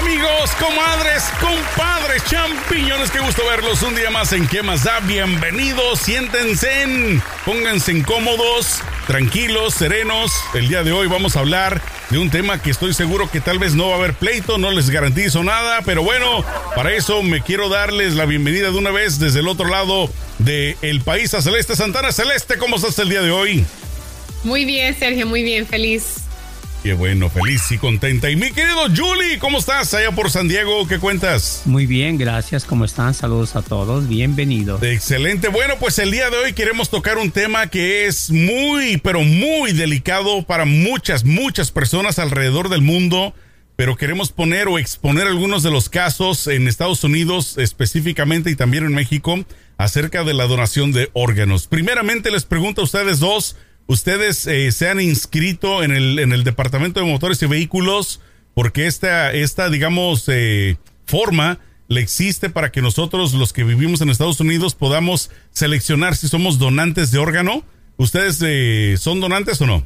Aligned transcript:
Amigos, 0.00 0.50
comadres, 0.58 1.24
compadres, 1.40 2.24
champiñones, 2.24 3.10
qué 3.10 3.20
gusto 3.20 3.42
verlos 3.46 3.82
un 3.82 3.94
día 3.94 4.08
más 4.08 4.32
en 4.32 4.48
¿Qué 4.48 4.62
más 4.62 4.82
da? 4.82 4.98
Bienvenidos, 5.00 5.98
siéntense, 5.98 6.82
en, 6.82 7.22
pónganse 7.44 8.02
cómodos, 8.02 8.80
tranquilos, 9.06 9.74
serenos. 9.74 10.32
El 10.54 10.68
día 10.68 10.82
de 10.84 10.92
hoy 10.92 11.06
vamos 11.06 11.36
a 11.36 11.40
hablar 11.40 11.82
de 12.08 12.16
un 12.16 12.30
tema 12.30 12.62
que 12.62 12.70
estoy 12.70 12.94
seguro 12.94 13.30
que 13.30 13.42
tal 13.42 13.58
vez 13.58 13.74
no 13.74 13.88
va 13.88 13.96
a 13.96 13.98
haber 13.98 14.14
pleito, 14.14 14.56
no 14.56 14.70
les 14.70 14.88
garantizo 14.88 15.44
nada, 15.44 15.82
pero 15.84 16.02
bueno, 16.02 16.46
para 16.74 16.94
eso 16.94 17.22
me 17.22 17.42
quiero 17.42 17.68
darles 17.68 18.14
la 18.14 18.24
bienvenida 18.24 18.70
de 18.70 18.78
una 18.78 18.90
vez 18.90 19.18
desde 19.18 19.40
el 19.40 19.48
otro 19.48 19.68
lado 19.68 20.08
del 20.38 21.02
país 21.02 21.34
a 21.34 21.42
Celeste 21.42 21.76
Santana. 21.76 22.10
Celeste, 22.10 22.56
¿cómo 22.56 22.76
estás 22.76 22.98
el 23.00 23.10
día 23.10 23.20
de 23.20 23.32
hoy? 23.32 23.66
Muy 24.44 24.64
bien, 24.64 24.98
Sergio, 24.98 25.26
muy 25.26 25.42
bien, 25.42 25.66
feliz. 25.66 26.29
Qué 26.82 26.94
bueno, 26.94 27.28
feliz 27.28 27.70
y 27.72 27.76
contenta. 27.76 28.30
Y 28.30 28.36
mi 28.36 28.52
querido 28.52 28.84
Julie, 28.96 29.38
¿cómo 29.38 29.58
estás 29.58 29.92
allá 29.92 30.12
por 30.12 30.30
San 30.30 30.48
Diego? 30.48 30.88
¿Qué 30.88 30.98
cuentas? 30.98 31.60
Muy 31.66 31.84
bien, 31.84 32.16
gracias. 32.16 32.64
¿Cómo 32.64 32.86
están? 32.86 33.12
Saludos 33.12 33.54
a 33.54 33.60
todos. 33.60 34.08
Bienvenidos. 34.08 34.82
Excelente. 34.82 35.48
Bueno, 35.48 35.74
pues 35.78 35.98
el 35.98 36.10
día 36.10 36.30
de 36.30 36.38
hoy 36.38 36.54
queremos 36.54 36.88
tocar 36.88 37.18
un 37.18 37.32
tema 37.32 37.66
que 37.66 38.06
es 38.06 38.30
muy, 38.30 38.96
pero 38.96 39.20
muy 39.20 39.72
delicado 39.72 40.42
para 40.44 40.64
muchas, 40.64 41.22
muchas 41.22 41.70
personas 41.70 42.18
alrededor 42.18 42.70
del 42.70 42.80
mundo. 42.80 43.34
Pero 43.76 43.96
queremos 43.96 44.32
poner 44.32 44.68
o 44.68 44.78
exponer 44.78 45.26
algunos 45.26 45.62
de 45.62 45.70
los 45.70 45.90
casos 45.90 46.46
en 46.46 46.66
Estados 46.66 47.04
Unidos 47.04 47.58
específicamente 47.58 48.50
y 48.50 48.56
también 48.56 48.84
en 48.84 48.94
México 48.94 49.44
acerca 49.76 50.24
de 50.24 50.32
la 50.32 50.46
donación 50.46 50.92
de 50.92 51.10
órganos. 51.12 51.66
Primeramente 51.66 52.30
les 52.30 52.44
pregunto 52.44 52.80
a 52.80 52.84
ustedes 52.84 53.20
dos 53.20 53.56
ustedes 53.90 54.46
eh, 54.46 54.70
se 54.70 54.88
han 54.88 55.00
inscrito 55.00 55.82
en 55.82 55.90
el, 55.90 56.20
en 56.20 56.32
el 56.32 56.44
Departamento 56.44 57.00
de 57.00 57.06
Motores 57.06 57.42
y 57.42 57.46
Vehículos 57.46 58.20
porque 58.54 58.86
esta, 58.86 59.32
esta 59.32 59.68
digamos, 59.68 60.28
eh, 60.28 60.76
forma 61.06 61.58
le 61.88 62.00
existe 62.00 62.50
para 62.50 62.70
que 62.70 62.82
nosotros, 62.82 63.34
los 63.34 63.52
que 63.52 63.64
vivimos 63.64 64.00
en 64.00 64.10
Estados 64.10 64.38
Unidos, 64.38 64.76
podamos 64.76 65.30
seleccionar 65.50 66.14
si 66.14 66.28
somos 66.28 66.60
donantes 66.60 67.10
de 67.10 67.18
órgano. 67.18 67.64
¿Ustedes 67.96 68.40
eh, 68.46 68.94
son 68.96 69.20
donantes 69.20 69.60
o 69.60 69.66
no? 69.66 69.84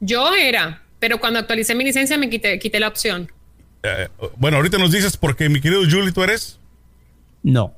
Yo 0.00 0.34
era, 0.34 0.82
pero 0.98 1.20
cuando 1.20 1.38
actualicé 1.38 1.76
mi 1.76 1.84
licencia 1.84 2.18
me 2.18 2.28
quité, 2.28 2.58
quité 2.58 2.80
la 2.80 2.88
opción. 2.88 3.30
bueno, 4.38 4.56
ahorita 4.56 4.76
nos 4.78 4.90
dices 4.90 5.16
porque 5.16 5.48
mi 5.48 5.60
querido 5.60 5.82
Julie, 5.88 6.10
¿tú 6.10 6.24
eres? 6.24 6.58
No. 7.44 7.76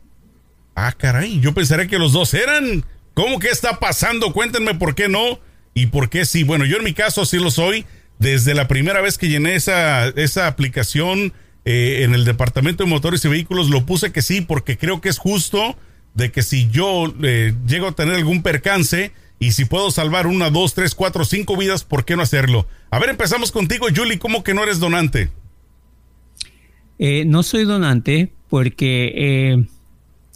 Ah, 0.75 0.93
caray, 0.93 1.41
yo 1.41 1.53
pensaría 1.53 1.87
que 1.87 1.99
los 1.99 2.13
dos 2.13 2.33
eran. 2.33 2.85
¿Cómo 3.15 3.39
que 3.39 3.49
está 3.49 3.79
pasando? 3.79 4.33
Cuéntenme 4.33 4.75
por 4.75 4.95
qué 4.95 5.09
no 5.09 5.39
y 5.75 5.87
por 5.87 6.09
qué 6.09 6.25
sí. 6.25 6.45
Bueno, 6.45 6.65
yo 6.65 6.79
en 6.79 6.85
mi 6.85 6.95
caso 6.95 7.25
sí 7.25 7.39
lo 7.39 7.51
soy. 7.51 7.85
Desde 8.19 8.55
la 8.55 8.69
primera 8.69 9.01
vez 9.01 9.19
que 9.19 9.29
llené 9.29 9.55
esa, 9.55 10.09
esa 10.09 10.47
aplicación 10.47 11.33
eh, 11.65 12.01
en 12.03 12.15
el 12.15 12.25
Departamento 12.25 12.85
de 12.85 12.91
Motores 12.91 13.25
y 13.25 13.29
Vehículos, 13.29 13.69
lo 13.69 13.85
puse 13.85 14.13
que 14.13 14.23
sí, 14.23 14.41
porque 14.41 14.79
creo 14.79 15.01
que 15.01 15.09
es 15.09 15.19
justo 15.19 15.77
de 16.15 16.31
que 16.31 16.43
si 16.43 16.69
yo 16.71 17.13
eh, 17.23 17.55
llego 17.67 17.89
a 17.89 17.93
tener 17.93 18.15
algún 18.15 18.43
percance 18.43 19.13
y 19.39 19.53
si 19.53 19.65
puedo 19.65 19.91
salvar 19.91 20.27
una, 20.27 20.51
dos, 20.51 20.75
tres, 20.75 20.95
cuatro, 20.95 21.25
cinco 21.25 21.57
vidas, 21.57 21.85
¿por 21.85 22.05
qué 22.05 22.17
no 22.17 22.23
hacerlo? 22.23 22.67
A 22.91 22.99
ver, 23.01 23.11
empezamos 23.11 23.51
contigo, 23.51 23.89
Julie. 23.95 24.19
¿Cómo 24.19 24.45
que 24.45 24.55
no 24.55 24.63
eres 24.63 24.79
donante? 24.79 25.31
Eh, 26.99 27.25
no 27.25 27.43
soy 27.43 27.65
donante 27.65 28.33
porque 28.49 29.67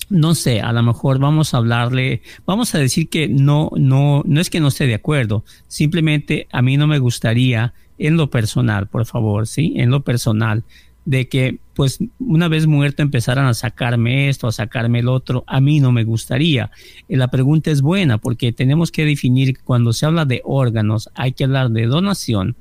no 0.08 0.34
sé, 0.34 0.60
a 0.60 0.72
lo 0.72 0.82
mejor 0.82 1.18
vamos 1.18 1.52
a 1.52 1.58
hablarle, 1.58 2.22
vamos 2.46 2.74
a 2.74 2.78
decir 2.78 3.08
que 3.08 3.28
no, 3.28 3.70
no, 3.76 4.22
no 4.24 4.40
es 4.40 4.50
que 4.50 4.60
no 4.60 4.68
esté 4.68 4.86
de 4.86 4.94
acuerdo, 4.94 5.44
simplemente 5.66 6.46
a 6.52 6.62
mí 6.62 6.76
no 6.76 6.86
me 6.86 6.98
gustaría 6.98 7.74
en 7.98 8.16
lo 8.16 8.30
personal, 8.30 8.86
por 8.88 9.06
favor, 9.06 9.46
sí, 9.46 9.74
en 9.76 9.90
lo 9.90 10.02
personal, 10.02 10.64
de 11.04 11.28
que 11.28 11.58
pues 11.74 11.98
una 12.18 12.48
vez 12.48 12.66
muerto 12.66 13.02
empezaran 13.02 13.46
a 13.46 13.54
sacarme 13.54 14.28
esto, 14.28 14.48
a 14.48 14.52
sacarme 14.52 15.00
el 15.00 15.08
otro, 15.08 15.44
a 15.46 15.60
mí 15.60 15.78
no 15.78 15.92
me 15.92 16.04
gustaría. 16.04 16.70
La 17.08 17.28
pregunta 17.28 17.70
es 17.70 17.80
buena 17.80 18.18
porque 18.18 18.52
tenemos 18.52 18.90
que 18.90 19.04
definir 19.04 19.58
cuando 19.62 19.92
se 19.92 20.06
habla 20.06 20.24
de 20.24 20.42
órganos, 20.44 21.10
hay 21.14 21.32
que 21.32 21.44
hablar 21.44 21.70
de 21.70 21.86
donación, 21.86 22.56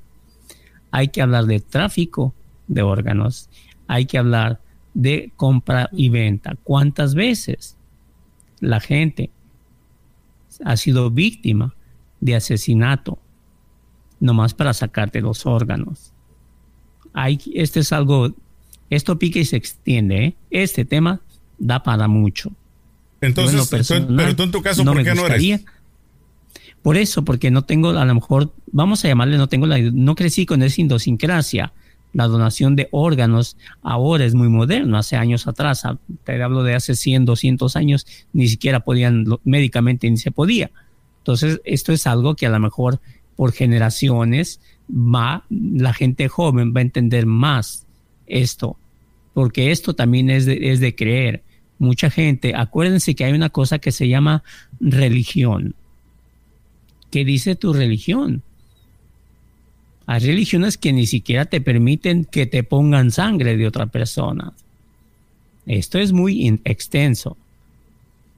hay 0.92 1.08
que 1.10 1.22
hablar 1.22 1.46
de 1.46 1.60
tráfico 1.60 2.34
de 2.68 2.82
órganos, 2.84 3.50
hay 3.88 4.06
que 4.06 4.18
hablar 4.18 4.62
de 4.96 5.32
compra 5.36 5.90
y 5.92 6.10
venta. 6.10 6.56
¿Cuántas 6.64 7.14
veces 7.14 7.78
la 8.60 8.80
gente 8.80 9.30
ha 10.64 10.78
sido 10.78 11.12
víctima 11.12 11.76
de 12.22 12.36
asesinato 12.36 13.20
nomás 14.20 14.56
para 14.56 14.74
sacarte 14.74 15.22
los 15.22 15.46
órganos? 15.46 16.14
Hay, 17.14 17.40
este 17.54 17.82
es 17.82 17.94
algo, 17.94 18.34
esto 18.90 19.20
pica 19.20 19.38
y 19.38 19.46
se 19.46 19.58
extiende. 19.58 20.26
¿eh? 20.26 20.36
Este 20.50 20.86
tema 20.86 21.22
da 21.60 21.84
para 21.84 22.08
mucho. 22.08 22.52
Entonces, 23.22 23.70
pero 23.70 24.36
tú 24.36 24.44
en 24.44 24.52
tu 24.52 24.62
caso, 24.62 24.84
¿por 24.84 25.04
qué 25.04 25.14
no 25.14 25.28
eres? 25.28 25.66
Por 26.82 26.98
eso, 26.98 27.26
porque 27.26 27.50
no 27.50 27.64
tengo, 27.64 27.90
a 27.90 28.06
lo 28.06 28.16
mejor, 28.16 28.54
vamos 28.72 29.04
a 29.04 29.08
llamarle, 29.08 29.38
no 29.38 29.48
tengo 29.48 29.66
la, 29.66 29.80
no 29.80 30.16
crecí 30.16 30.46
con 30.46 30.62
esa 30.62 30.82
idiosincrasia 30.82 31.74
la 32.16 32.28
donación 32.28 32.78
de 32.78 32.88
órganos 32.92 33.58
ahora 33.82 34.24
es 34.24 34.36
muy 34.36 34.48
moderno. 34.48 34.98
Hace 34.98 35.18
años 35.18 35.48
atrás, 35.48 35.84
te 36.24 36.42
hablo 36.42 36.64
de 36.64 36.74
hace 36.74 36.96
100, 36.96 37.26
200 37.26 37.76
años, 37.76 38.08
ni 38.32 38.48
siquiera 38.48 38.80
podían, 38.80 39.26
médicamente 39.44 40.10
ni 40.10 40.16
se 40.16 40.32
podía. 40.32 40.72
Entonces, 41.18 41.60
esto 41.66 41.92
es 41.92 42.08
algo 42.08 42.36
que 42.36 42.46
a 42.46 42.50
lo 42.50 42.60
mejor 42.62 43.02
por 43.36 43.52
generaciones 43.52 44.62
va, 44.90 45.44
la 45.50 45.92
gente 45.92 46.30
joven 46.30 46.74
va 46.74 46.80
a 46.80 46.84
entender 46.84 47.26
más 47.26 47.86
esto, 48.28 48.78
porque 49.34 49.72
esto 49.72 49.94
también 49.94 50.30
es 50.30 50.46
de, 50.46 50.72
es 50.72 50.80
de 50.80 50.96
creer. 50.96 51.44
Mucha 51.80 52.10
gente, 52.10 52.54
acuérdense 52.56 53.14
que 53.14 53.26
hay 53.26 53.34
una 53.34 53.50
cosa 53.50 53.80
que 53.80 53.92
se 53.92 54.08
llama 54.08 54.42
religión. 54.80 55.76
¿Qué 57.12 57.26
dice 57.26 57.58
tu 57.58 57.74
religión? 57.74 58.42
Hay 60.08 60.20
religiones 60.20 60.78
que 60.78 60.94
ni 60.94 61.08
siquiera 61.08 61.46
te 61.46 61.62
permiten 61.62 62.26
que 62.26 62.46
te 62.46 62.64
pongan 62.64 63.12
sangre 63.12 63.58
de 63.58 63.68
otra 63.68 63.88
persona. 63.88 64.54
Esto 65.66 65.98
es 65.98 66.12
muy 66.12 66.60
extenso. 66.64 67.38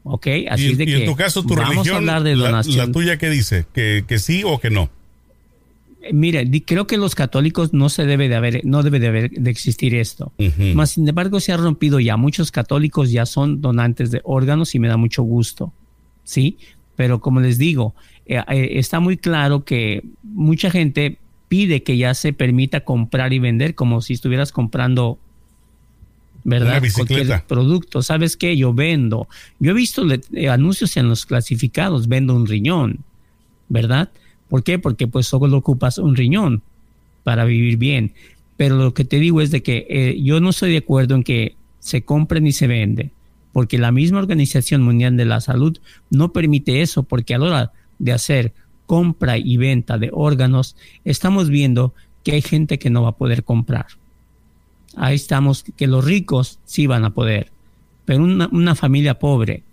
¿Ok? 0.04 0.28
Así 0.50 0.76
de 0.76 0.86
que 0.86 0.98
en 1.04 1.06
tu 1.06 1.16
caso, 1.16 1.44
tu 1.44 1.56
religión, 1.56 2.06
de 2.24 2.36
La, 2.36 2.64
tuya 2.92 3.18
qué 3.18 3.30
dice? 3.30 3.66
¿Que, 3.74 4.20
sí 4.20 4.44
o 4.46 4.60
que 4.60 4.70
no? 4.70 4.90
Mire, 6.14 6.50
creo 6.66 6.88
que 6.88 6.96
los 6.96 7.16
católicos 7.16 7.74
no 7.74 7.90
se 7.90 8.06
debe 8.06 8.30
de 8.30 8.36
haber, 8.36 8.62
no 8.64 8.84
debe 8.84 9.00
de 9.00 9.08
haber 9.08 9.32
de 9.32 9.52
existir 9.52 9.94
esto. 9.96 10.32
Más 10.74 10.92
sin 10.92 11.08
embargo, 11.08 11.42
se 11.42 11.52
ha 11.52 11.58
rompido 11.58 12.00
ya. 12.00 12.16
Muchos 12.16 12.52
católicos 12.52 13.12
ya 13.12 13.26
son 13.26 13.60
donantes 13.60 14.10
de 14.12 14.22
órganos 14.24 14.74
y 14.76 14.80
me 14.80 14.88
da 14.88 14.96
mucho 14.96 15.24
gusto. 15.24 15.74
¿Sí? 16.24 16.58
Pero 16.96 17.20
como 17.20 17.42
les 17.42 17.58
digo, 17.58 17.94
eh, 18.26 18.42
eh, 18.48 18.70
está 18.74 19.02
muy 19.02 19.18
claro 19.18 19.66
que 19.66 20.04
mucha 20.24 20.72
gente 20.72 21.18
pide 21.48 21.84
que 21.84 21.98
ya 21.98 22.14
se 22.14 22.34
permita 22.34 22.82
comprar 22.82 23.34
y 23.34 23.40
vender 23.40 23.76
como 23.76 24.02
si 24.02 24.14
estuvieras 24.14 24.52
comprando 24.52 25.20
¿verdad? 26.48 26.82
Cualquier 26.96 27.44
producto. 27.46 28.02
¿Sabes 28.02 28.38
qué? 28.38 28.56
Yo 28.56 28.74
vendo. 28.74 29.28
Yo 29.60 29.72
he 29.72 29.74
visto 29.74 30.06
eh, 30.32 30.48
anuncios 30.48 30.96
en 30.96 31.10
los 31.10 31.26
clasificados, 31.26 32.08
vendo 32.08 32.34
un 32.34 32.48
riñón, 32.48 33.00
¿verdad? 33.68 34.10
¿Por 34.48 34.64
qué? 34.64 34.80
Porque 34.80 35.08
pues 35.08 35.28
solo 35.28 35.58
ocupas 35.58 35.98
un 35.98 36.16
riñón 36.16 36.64
para 37.24 37.44
vivir 37.44 37.76
bien. 37.76 38.14
Pero 38.56 38.78
lo 38.78 38.94
que 38.94 39.04
te 39.04 39.20
digo 39.20 39.42
es 39.42 39.52
de 39.52 39.62
que 39.62 39.88
eh, 39.90 40.22
yo 40.24 40.40
no 40.40 40.52
estoy 40.52 40.72
de 40.72 40.78
acuerdo 40.78 41.16
en 41.16 41.24
que 41.24 41.58
se 41.80 42.04
compre 42.04 42.40
ni 42.40 42.54
se 42.54 42.68
vende, 42.68 43.12
porque 43.52 43.78
la 43.78 43.92
misma 43.92 44.20
Organización 44.20 44.84
Mundial 44.84 45.18
de 45.18 45.26
la 45.26 45.42
Salud 45.42 45.78
no 46.10 46.32
permite 46.32 46.82
eso, 46.82 47.04
porque 47.04 47.36
a 47.36 47.40
la 47.40 47.46
hora 47.46 47.72
de 48.00 48.14
hacer 48.14 48.54
compra 48.88 49.38
y 49.38 49.58
venta 49.58 50.00
de 50.00 50.10
órganos, 50.12 50.76
estamos 51.06 51.50
viendo 51.50 51.94
que 52.24 52.32
hay 52.32 52.42
gente 52.42 52.80
que 52.80 52.90
no 52.90 53.04
va 53.04 53.10
a 53.10 53.18
poder 53.18 53.44
comprar. 53.44 53.86
Ahí 54.96 55.16
estamos, 55.16 55.64
que 55.76 55.86
los 55.86 56.04
ricos 56.04 56.60
sí 56.66 56.88
van 56.88 57.06
a 57.06 57.14
poder, 57.14 57.52
pero 58.06 58.24
una, 58.24 58.74
familia 58.74 59.20
pobre, 59.20 59.64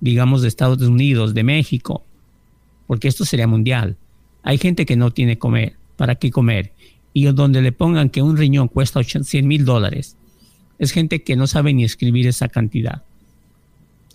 digamos 0.00 0.42
de 0.42 0.48
Estados 0.48 0.82
Unidos, 0.82 1.34
de 1.34 1.44
México, 1.44 2.02
porque 2.88 3.06
esto 3.06 3.24
sería 3.24 3.46
mundial. 3.46 3.96
Hay 4.42 4.58
gente 4.58 4.86
que 4.86 4.96
no 4.96 5.12
tiene 5.12 5.38
comer, 5.38 5.76
para 5.96 6.16
qué 6.16 6.30
comer, 6.30 6.72
y 7.12 7.26
donde 7.26 7.62
le 7.62 7.70
pongan 7.70 8.08
que 8.08 8.22
un 8.22 8.36
riñón 8.36 8.68
cuesta 8.68 9.02
100 9.04 9.46
mil 9.46 9.64
dólares, 9.64 10.16
es 10.78 10.90
gente 10.90 11.22
que 11.22 11.36
no 11.36 11.46
sabe 11.46 11.72
ni 11.74 11.84
escribir 11.84 12.26
esa 12.26 12.48
cantidad. 12.48 13.04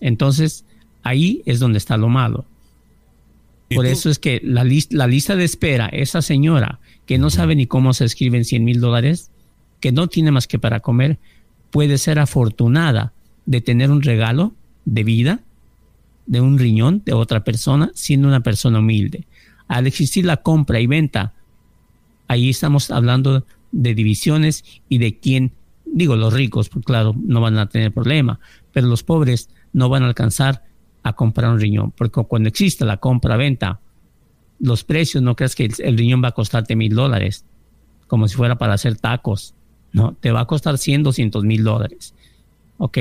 Entonces, 0.00 0.64
ahí 1.02 1.42
es 1.46 1.60
donde 1.60 1.78
está 1.78 1.96
lo 1.96 2.08
malo. 2.08 2.44
Por 3.74 3.86
eso 3.86 4.08
es 4.08 4.18
que 4.18 4.40
la, 4.42 4.66
la 4.90 5.06
lista 5.06 5.36
de 5.36 5.44
espera, 5.44 5.86
esa 5.86 6.22
señora 6.22 6.80
que 7.06 7.18
no 7.18 7.30
sabe 7.30 7.54
ni 7.54 7.66
cómo 7.66 7.92
se 7.92 8.04
escriben 8.04 8.44
100 8.44 8.64
mil 8.64 8.80
dólares, 8.80 9.30
que 9.80 9.92
no 9.92 10.08
tiene 10.08 10.30
más 10.30 10.46
que 10.46 10.58
para 10.58 10.80
comer, 10.80 11.18
puede 11.70 11.98
ser 11.98 12.18
afortunada 12.18 13.12
de 13.46 13.60
tener 13.60 13.90
un 13.90 14.02
regalo 14.02 14.54
de 14.84 15.04
vida, 15.04 15.40
de 16.26 16.40
un 16.40 16.58
riñón 16.58 17.02
de 17.04 17.12
otra 17.12 17.44
persona, 17.44 17.90
siendo 17.94 18.28
una 18.28 18.40
persona 18.40 18.78
humilde. 18.78 19.26
Al 19.68 19.86
existir 19.86 20.24
la 20.24 20.38
compra 20.38 20.80
y 20.80 20.86
venta, 20.86 21.34
ahí 22.26 22.50
estamos 22.50 22.90
hablando 22.90 23.44
de 23.72 23.94
divisiones 23.94 24.64
y 24.88 24.98
de 24.98 25.18
quién, 25.18 25.52
digo 25.86 26.16
los 26.16 26.32
ricos, 26.32 26.68
pues 26.68 26.84
claro, 26.84 27.14
no 27.18 27.40
van 27.40 27.58
a 27.58 27.68
tener 27.68 27.92
problema, 27.92 28.40
pero 28.72 28.86
los 28.86 29.02
pobres 29.02 29.50
no 29.72 29.88
van 29.88 30.02
a 30.02 30.06
alcanzar 30.06 30.64
a 31.02 31.12
comprar 31.12 31.50
un 31.50 31.60
riñón, 31.60 31.92
porque 31.92 32.22
cuando 32.24 32.48
existe 32.48 32.84
la 32.84 32.98
compra-venta, 32.98 33.80
los 34.60 34.84
precios, 34.84 35.22
no 35.22 35.36
creas 35.36 35.54
que 35.54 35.66
el, 35.66 35.74
el 35.78 35.96
riñón 35.96 36.22
va 36.22 36.28
a 36.28 36.32
costarte 36.32 36.76
mil 36.76 36.94
dólares, 36.94 37.44
como 38.06 38.28
si 38.28 38.36
fuera 38.36 38.56
para 38.56 38.74
hacer 38.74 38.96
tacos, 38.96 39.54
no, 39.92 40.16
te 40.20 40.32
va 40.32 40.40
a 40.40 40.46
costar 40.46 40.78
100, 40.78 41.02
200 41.02 41.44
mil 41.44 41.64
dólares, 41.64 42.14
¿ok? 42.78 42.98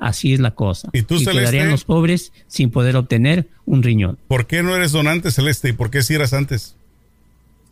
Así 0.00 0.32
es 0.32 0.40
la 0.40 0.52
cosa. 0.52 0.88
¿Y 0.92 1.02
tú, 1.02 1.18
quedarían 1.18 1.70
los 1.70 1.84
pobres 1.84 2.32
sin 2.46 2.70
poder 2.70 2.96
obtener 2.96 3.48
un 3.68 3.82
riñón. 3.82 4.18
¿Por 4.28 4.46
qué 4.46 4.62
no 4.62 4.74
eres 4.74 4.92
donante, 4.92 5.30
Celeste? 5.30 5.68
¿Y 5.68 5.72
por 5.72 5.90
qué 5.90 6.02
si 6.02 6.14
eras 6.14 6.32
antes? 6.32 6.74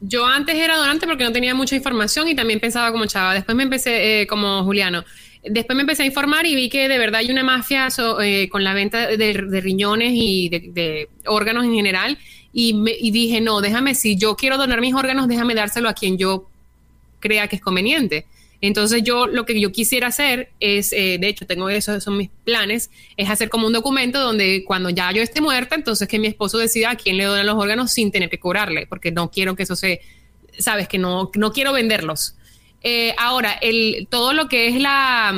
Yo 0.00 0.26
antes 0.26 0.54
era 0.54 0.76
donante 0.76 1.06
porque 1.06 1.24
no 1.24 1.32
tenía 1.32 1.54
mucha 1.54 1.74
información 1.74 2.28
y 2.28 2.34
también 2.34 2.60
pensaba 2.60 2.92
como 2.92 3.06
chava. 3.06 3.32
Después 3.32 3.56
me 3.56 3.62
empecé 3.62 4.20
eh, 4.20 4.26
como 4.26 4.62
Juliano. 4.64 5.04
Después 5.48 5.76
me 5.76 5.82
empecé 5.82 6.02
a 6.02 6.06
informar 6.06 6.46
y 6.46 6.54
vi 6.54 6.68
que 6.68 6.88
de 6.88 6.98
verdad 6.98 7.20
hay 7.20 7.30
una 7.30 7.44
mafia 7.44 7.88
eh, 8.22 8.48
con 8.48 8.64
la 8.64 8.74
venta 8.74 9.06
de, 9.06 9.32
riñones 9.32 10.12
y 10.14 10.48
de, 10.48 11.08
órganos 11.26 11.64
en 11.64 11.74
general. 11.74 12.18
Y, 12.52 12.74
me, 12.74 12.92
y 12.98 13.10
dije, 13.10 13.40
no, 13.40 13.60
déjame, 13.60 13.94
si 13.94 14.16
yo 14.16 14.36
quiero 14.36 14.56
donar 14.56 14.80
mis 14.80 14.94
órganos, 14.94 15.28
déjame 15.28 15.54
dárselo 15.54 15.88
a 15.88 15.94
quien 15.94 16.16
yo 16.16 16.48
crea 17.20 17.48
que 17.48 17.56
es 17.56 17.62
conveniente. 17.62 18.26
Entonces 18.60 19.02
yo 19.02 19.26
lo 19.26 19.44
que 19.44 19.60
yo 19.60 19.70
quisiera 19.70 20.08
hacer 20.08 20.50
es, 20.60 20.92
eh, 20.92 21.18
de 21.20 21.28
hecho 21.28 21.46
tengo 21.46 21.68
eso, 21.68 22.00
son 22.00 22.16
mis 22.16 22.30
planes, 22.44 22.90
es 23.16 23.28
hacer 23.28 23.50
como 23.50 23.66
un 23.66 23.72
documento 23.72 24.20
donde 24.20 24.64
cuando 24.64 24.90
ya 24.90 25.12
yo 25.12 25.22
esté 25.22 25.40
muerta, 25.40 25.74
entonces 25.74 26.08
que 26.08 26.18
mi 26.18 26.26
esposo 26.26 26.58
decida 26.58 26.90
a 26.90 26.96
quién 26.96 27.16
le 27.16 27.24
donan 27.24 27.46
los 27.46 27.56
órganos 27.56 27.92
sin 27.92 28.10
tener 28.10 28.30
que 28.30 28.38
cobrarle, 28.38 28.86
porque 28.86 29.12
no 29.12 29.30
quiero 29.30 29.54
que 29.56 29.64
eso 29.64 29.76
se, 29.76 30.00
sabes, 30.58 30.88
que 30.88 30.98
no, 30.98 31.30
no 31.34 31.52
quiero 31.52 31.72
venderlos. 31.72 32.34
Eh, 32.82 33.14
ahora, 33.18 33.52
el, 33.52 34.06
todo 34.10 34.32
lo 34.32 34.48
que 34.48 34.68
es 34.68 34.80
la, 34.80 35.34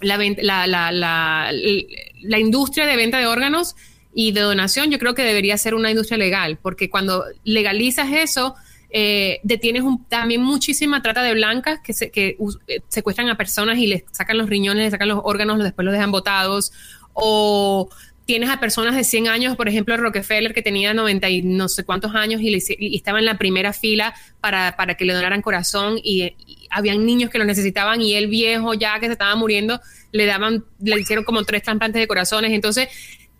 la, 0.00 0.92
la, 0.92 2.38
industria 2.38 2.86
de 2.86 2.96
venta 2.96 3.18
de 3.18 3.26
órganos 3.26 3.74
y 4.14 4.32
de 4.32 4.40
donación, 4.40 4.90
yo 4.90 4.98
creo 4.98 5.14
que 5.14 5.22
debería 5.22 5.58
ser 5.58 5.74
una 5.74 5.90
industria 5.90 6.18
legal, 6.18 6.58
porque 6.60 6.88
cuando 6.88 7.24
legalizas 7.44 8.10
eso, 8.12 8.54
eh, 8.90 9.40
detienes 9.42 9.82
también 10.08 10.42
muchísima 10.42 11.02
trata 11.02 11.22
de 11.22 11.34
blancas 11.34 11.80
que, 11.82 11.92
se, 11.92 12.10
que 12.10 12.36
eh, 12.68 12.80
secuestran 12.88 13.28
a 13.28 13.36
personas 13.36 13.78
y 13.78 13.86
les 13.86 14.04
sacan 14.12 14.38
los 14.38 14.48
riñones, 14.48 14.84
les 14.84 14.90
sacan 14.92 15.08
los 15.08 15.20
órganos, 15.24 15.62
después 15.62 15.84
los 15.84 15.92
dejan 15.92 16.10
botados. 16.10 16.72
O 17.12 17.88
tienes 18.28 18.50
a 18.50 18.60
personas 18.60 18.94
de 18.94 19.04
100 19.04 19.26
años, 19.28 19.56
por 19.56 19.70
ejemplo, 19.70 19.96
Rockefeller, 19.96 20.52
que 20.52 20.60
tenía 20.60 20.92
90 20.92 21.30
y 21.30 21.40
no 21.40 21.66
sé 21.66 21.84
cuántos 21.84 22.14
años 22.14 22.42
y, 22.42 22.54
estaba 22.94 23.20
en 23.20 23.24
la 23.24 23.38
primera 23.38 23.72
fila 23.72 24.14
para, 24.42 24.76
para 24.76 24.96
que 24.98 25.06
le 25.06 25.14
donaran 25.14 25.40
corazón 25.40 25.98
y, 26.04 26.34
habían 26.68 27.06
niños 27.06 27.30
que 27.30 27.38
lo 27.38 27.46
necesitaban 27.46 28.02
y 28.02 28.12
él 28.12 28.26
viejo 28.26 28.74
ya 28.74 29.00
que 29.00 29.06
se 29.06 29.12
estaba 29.12 29.34
muriendo, 29.34 29.80
le 30.12 30.26
daban, 30.26 30.62
le 30.78 31.00
hicieron 31.00 31.24
como 31.24 31.42
tres 31.44 31.62
trasplantes 31.62 31.98
de 31.98 32.06
corazones. 32.06 32.52
Entonces, 32.52 32.88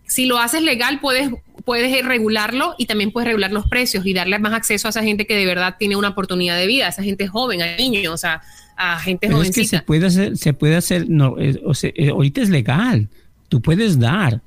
si 0.07 0.25
lo 0.25 0.39
haces 0.39 0.63
legal, 0.63 1.01
puedes, 1.01 1.29
puedes 1.67 2.03
regularlo 2.03 2.75
y 2.79 2.87
también 2.87 3.13
puedes 3.13 3.27
regular 3.27 3.53
los 3.53 3.69
precios 3.69 4.07
y 4.07 4.15
darle 4.15 4.39
más 4.39 4.55
acceso 4.55 4.89
a 4.89 4.91
esa 4.91 5.03
gente 5.03 5.27
que 5.27 5.37
de 5.37 5.45
verdad 5.45 5.77
tiene 5.79 5.97
una 5.97 6.09
oportunidad 6.09 6.57
de 6.57 6.67
vida, 6.67 6.87
a 6.87 6.89
esa 6.89 7.03
gente 7.03 7.29
joven, 7.29 7.61
a 7.61 7.77
niños, 7.77 8.15
o 8.15 8.17
sea, 8.17 8.41
a 8.75 8.99
gente 9.01 9.31
joven. 9.31 9.51
Es 9.51 9.55
que 9.55 9.67
se 9.67 9.83
puede 9.83 10.07
hacer, 10.07 10.39
se 10.39 10.55
puede 10.55 10.77
hacer, 10.77 11.11
no, 11.11 11.37
o 11.67 11.75
sea, 11.75 11.91
eh, 11.95 12.09
ahorita 12.09 12.41
es 12.41 12.49
legal, 12.49 13.11
tú 13.51 13.61
puedes 13.61 13.99
dar. 13.99 14.41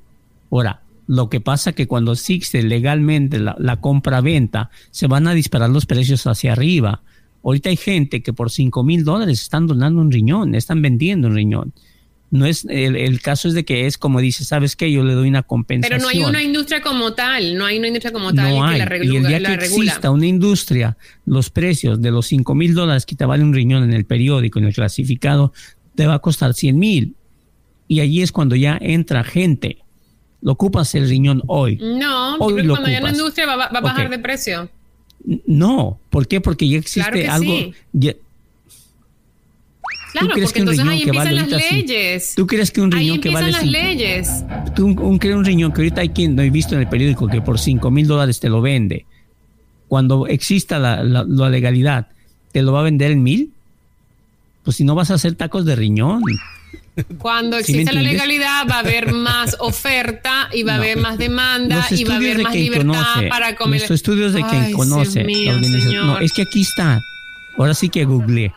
Ahora, 0.51 0.81
lo 1.07 1.29
que 1.29 1.41
pasa 1.41 1.73
que 1.73 1.87
cuando 1.87 2.11
existe 2.11 2.61
legalmente 2.61 3.39
la, 3.39 3.55
la 3.57 3.77
compra-venta, 3.81 4.69
se 4.91 5.07
van 5.07 5.27
a 5.27 5.33
disparar 5.33 5.69
los 5.69 5.85
precios 5.85 6.27
hacia 6.27 6.51
arriba. 6.51 7.01
Ahorita 7.43 7.69
hay 7.69 7.77
gente 7.77 8.21
que 8.21 8.33
por 8.33 8.51
5 8.51 8.83
mil 8.83 9.03
dólares 9.03 9.41
están 9.41 9.65
donando 9.65 10.01
un 10.01 10.11
riñón, 10.11 10.53
están 10.53 10.81
vendiendo 10.81 11.27
un 11.27 11.35
riñón 11.35 11.73
no 12.31 12.45
es 12.45 12.65
el, 12.69 13.21
caso 13.21 13.49
es 13.49 13.53
de 13.53 13.65
que 13.65 13.85
es 13.85 13.97
como 13.97 14.21
dice, 14.21 14.45
¿sabes 14.45 14.77
qué? 14.77 14.89
Yo 14.89 15.03
le 15.03 15.13
doy 15.13 15.27
una 15.27 15.43
compensación. 15.43 15.99
Pero 15.99 16.01
no 16.01 16.09
hay 16.09 16.29
una 16.29 16.41
industria 16.41 16.81
como 16.81 17.13
tal, 17.13 17.57
no 17.57 17.65
hay 17.65 17.77
una 17.77 17.89
industria 17.89 18.13
como 18.13 18.33
tal 18.33 18.71
que 18.71 18.77
la 18.77 18.85
regula. 18.85 19.13
Y 19.13 19.17
el 19.17 19.27
día 19.27 19.57
que 19.57 19.65
exista 19.65 20.09
una 20.11 20.25
industria, 20.25 20.97
los 21.25 21.49
precios 21.49 22.01
de 22.01 22.09
los 22.09 22.25
5 22.27 22.55
mil 22.55 22.73
dólares 22.73 23.05
que 23.05 23.15
te 23.15 23.25
vale 23.25 23.43
un 23.43 23.53
riñón 23.53 23.83
en 23.83 23.91
el 23.91 24.05
periódico, 24.05 24.59
en 24.59 24.65
el 24.65 24.73
clasificado, 24.73 25.51
te 25.95 26.07
va 26.07 26.15
a 26.15 26.19
costar 26.19 26.53
100 26.53 26.79
mil. 26.79 27.15
Y 27.89 27.99
allí 27.99 28.21
es 28.21 28.31
cuando 28.31 28.55
ya 28.55 28.77
entra 28.79 29.25
gente. 29.25 29.80
Lo 30.41 30.53
ocupas 30.53 30.93
el 30.95 31.07
riñón 31.07 31.43
hoy. 31.47 31.77
No, 31.77 32.35
hoy 32.37 32.67
cuando 32.67 32.89
ya 32.89 33.01
la 33.01 33.11
industria 33.11 33.45
va, 33.45 33.65
a 33.65 33.81
bajar 33.81 34.09
de 34.09 34.19
precio. 34.19 34.69
No, 35.45 35.99
¿por 36.09 36.27
qué? 36.27 36.41
Porque 36.41 36.67
ya 36.67 36.79
existe 36.79 37.27
algo. 37.27 37.53
Claro, 40.11 40.27
porque 40.27 40.59
entonces 40.59 40.85
ahí 40.85 41.03
empiezan 41.03 41.35
las 41.35 41.49
leyes. 41.49 42.33
¿Tú 42.35 42.45
crees 42.47 42.71
que 42.71 42.81
un 42.81 42.91
riñón 42.91 43.21
que 43.21 43.29
vale 43.29 43.51
las 43.51 43.65
leyes. 43.65 44.43
¿Tú 44.75 44.85
un, 44.85 44.99
un, 44.99 45.45
riñón 45.45 45.71
que 45.71 45.81
ahorita 45.81 46.01
hay 46.01 46.09
quien 46.09 46.35
no 46.35 46.41
he 46.41 46.49
visto 46.49 46.75
en 46.75 46.81
el 46.81 46.89
periódico 46.89 47.27
que 47.27 47.41
por 47.41 47.59
5 47.59 47.89
mil 47.91 48.07
dólares 48.07 48.39
te 48.39 48.49
lo 48.49 48.61
vende? 48.61 49.05
Cuando 49.87 50.27
exista 50.27 50.79
la, 50.79 51.03
la, 51.03 51.49
legalidad, 51.49 52.07
¿te 52.51 52.61
lo 52.61 52.73
va 52.73 52.81
a 52.81 52.83
vender 52.83 53.11
en 53.11 53.23
mil? 53.23 53.51
Pues 54.63 54.77
si 54.77 54.83
no 54.83 54.95
vas 54.95 55.11
a 55.11 55.15
hacer 55.15 55.35
tacos 55.35 55.65
de 55.65 55.75
riñón. 55.75 56.23
Cuando 57.17 57.57
exista 57.57 57.91
la 57.91 58.01
legalidad 58.01 58.67
va 58.69 58.75
a 58.75 58.79
haber 58.79 59.13
más 59.13 59.55
oferta 59.59 60.49
y 60.51 60.63
va 60.63 60.73
a 60.73 60.75
haber 60.75 60.97
más 60.97 61.17
demanda 61.17 61.87
y 61.89 62.03
va 62.03 62.15
a 62.15 62.17
haber 62.17 62.41
más 62.43 62.53
libertad 62.53 63.27
para 63.29 63.55
comer. 63.55 63.81
Los 63.81 63.91
estudios 63.91 64.33
de 64.33 64.43
quien 64.43 64.73
conoce 64.73 65.23
No, 65.93 66.19
es 66.19 66.33
que 66.33 66.43
aquí 66.43 66.61
está. 66.61 67.01
Ahora 67.57 67.73
sí 67.73 67.89
que 67.89 68.05
googleé. 68.05 68.51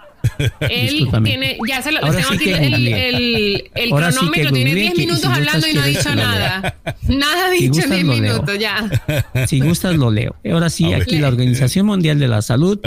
Él 0.60 1.08
tiene, 1.22 1.58
ya 1.68 1.82
se 1.82 1.92
lo, 1.92 2.00
tengo 2.00 2.30
aquí 2.30 2.50
el, 2.50 3.70
el, 3.74 3.90
cronómetro, 3.90 4.52
tiene 4.52 4.74
10 4.74 4.96
minutos 4.96 5.24
hablando 5.26 5.66
y 5.66 5.74
no 5.74 5.82
ha 5.82 5.86
dicho 5.86 6.14
nada. 6.14 6.76
Nada 7.08 7.46
ha 7.46 7.50
dicho 7.50 7.82
en 7.82 7.90
10 7.90 8.04
minutos, 8.04 8.58
ya. 8.58 8.88
Si 9.46 9.60
gustas, 9.60 9.96
lo 9.96 10.10
leo. 10.10 10.34
Ahora 10.50 10.70
sí, 10.70 10.92
aquí 10.94 11.18
la 11.18 11.28
Organización 11.28 11.86
Mundial 11.86 12.18
de 12.18 12.28
la 12.28 12.42
Salud 12.42 12.80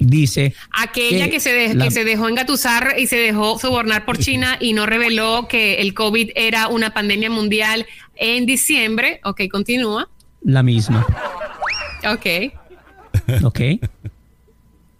dice. 0.00 0.54
Aquella 0.72 1.30
que, 1.30 1.38
se 1.38 1.76
que 1.78 1.90
se 1.90 2.04
dejó 2.04 2.28
engatusar 2.28 2.94
y 2.98 3.06
se 3.06 3.16
dejó 3.16 3.58
sobornar 3.58 4.04
por 4.04 4.18
China 4.18 4.56
y 4.58 4.72
no 4.72 4.86
reveló 4.86 5.46
que 5.46 5.80
el 5.80 5.94
COVID 5.94 6.30
era 6.34 6.68
una 6.68 6.92
pandemia 6.92 7.30
mundial 7.30 7.86
en 8.16 8.46
diciembre. 8.46 9.20
Ok, 9.24 9.42
continúa. 9.50 10.08
La 10.42 10.62
misma. 10.62 11.06
Ok. 12.04 12.26
Ok. 13.44 13.60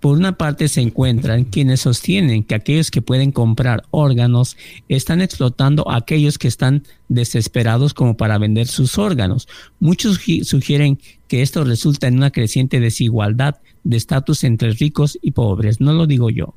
Por 0.00 0.16
una 0.16 0.33
parte 0.33 0.69
se 0.69 0.80
encuentran 0.80 1.45
quienes 1.45 1.83
sostienen 1.83 2.42
que 2.42 2.54
aquellos 2.54 2.90
que 2.90 3.02
pueden 3.02 3.33
comprar 3.33 3.85
órganos 3.90 4.57
están 4.88 5.21
explotando 5.21 5.88
a 5.90 5.97
aquellos 5.97 6.38
que 6.38 6.49
están 6.49 6.85
desesperados 7.09 7.92
como 7.92 8.16
para 8.16 8.38
vender 8.38 8.66
sus 8.66 8.97
órganos. 8.97 9.47
Muchos 9.78 10.19
sugieren 10.45 10.99
que 11.28 11.42
esto 11.42 11.64
resulta 11.64 12.09
en 12.09 12.16
una 12.16 12.30
creciente 12.30 12.80
desigualdad 12.80 13.57
de 13.85 13.99
estatus 13.99 14.42
entre 14.45 14.73
ricos 14.73 15.19
y 15.21 15.33
pobres. 15.33 15.80
No 15.80 15.92
lo 15.92 16.07
digo 16.07 16.30
yo, 16.30 16.54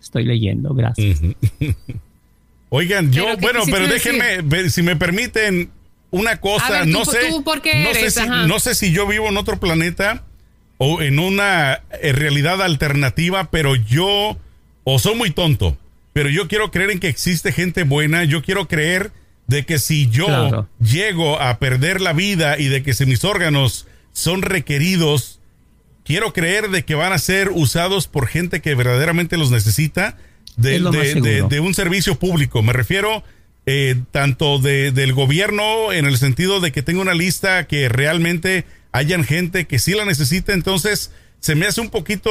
estoy 0.00 0.24
leyendo, 0.24 0.72
gracias. 0.72 1.20
Oigan, 2.68 3.12
yo, 3.12 3.36
bueno, 3.38 3.60
pero 3.70 3.88
déjenme, 3.88 4.70
si 4.70 4.82
me 4.82 4.96
permiten, 4.96 5.70
una 6.10 6.40
cosa, 6.40 6.84
no 6.86 7.04
sé, 7.04 7.18
no 8.46 8.60
sé 8.60 8.74
si 8.76 8.92
yo 8.92 9.06
vivo 9.08 9.28
en 9.28 9.36
otro 9.36 9.58
planeta 9.58 10.24
o 10.78 11.02
en 11.02 11.18
una 11.18 11.82
eh, 12.02 12.12
realidad 12.12 12.62
alternativa, 12.62 13.50
pero 13.50 13.76
yo 13.76 14.38
o 14.84 14.98
soy 14.98 15.14
muy 15.14 15.30
tonto, 15.30 15.76
pero 16.12 16.28
yo 16.28 16.48
quiero 16.48 16.70
creer 16.70 16.90
en 16.90 17.00
que 17.00 17.08
existe 17.08 17.52
gente 17.52 17.84
buena, 17.84 18.24
yo 18.24 18.42
quiero 18.42 18.68
creer 18.68 19.12
de 19.46 19.64
que 19.64 19.78
si 19.78 20.08
yo 20.08 20.68
llego 20.80 21.40
a 21.40 21.58
perder 21.58 22.00
la 22.00 22.12
vida 22.12 22.58
y 22.58 22.68
de 22.68 22.82
que 22.82 22.94
si 22.94 23.06
mis 23.06 23.24
órganos 23.24 23.86
son 24.12 24.42
requeridos, 24.42 25.40
quiero 26.04 26.32
creer 26.32 26.70
de 26.70 26.84
que 26.84 26.94
van 26.94 27.12
a 27.12 27.18
ser 27.18 27.50
usados 27.50 28.06
por 28.06 28.26
gente 28.26 28.60
que 28.60 28.74
verdaderamente 28.74 29.36
los 29.36 29.50
necesita 29.50 30.16
de, 30.56 30.80
de, 31.48 31.60
un 31.60 31.74
servicio 31.74 32.18
público. 32.18 32.62
Me 32.62 32.72
refiero 32.72 33.24
eh, 33.66 33.96
tanto 34.10 34.58
de, 34.58 34.92
del 34.92 35.12
gobierno 35.12 35.92
en 35.92 36.04
el 36.04 36.18
sentido 36.18 36.60
de 36.60 36.72
que 36.72 36.82
tenga 36.82 37.00
una 37.00 37.14
lista 37.14 37.66
que 37.66 37.88
realmente 37.88 38.64
hayan 38.92 39.24
gente 39.24 39.66
que 39.66 39.78
sí 39.78 39.94
la 39.94 40.04
necesita, 40.04 40.52
entonces 40.52 41.10
se 41.40 41.54
me 41.54 41.66
hace 41.66 41.80
un 41.80 41.90
poquito, 41.90 42.30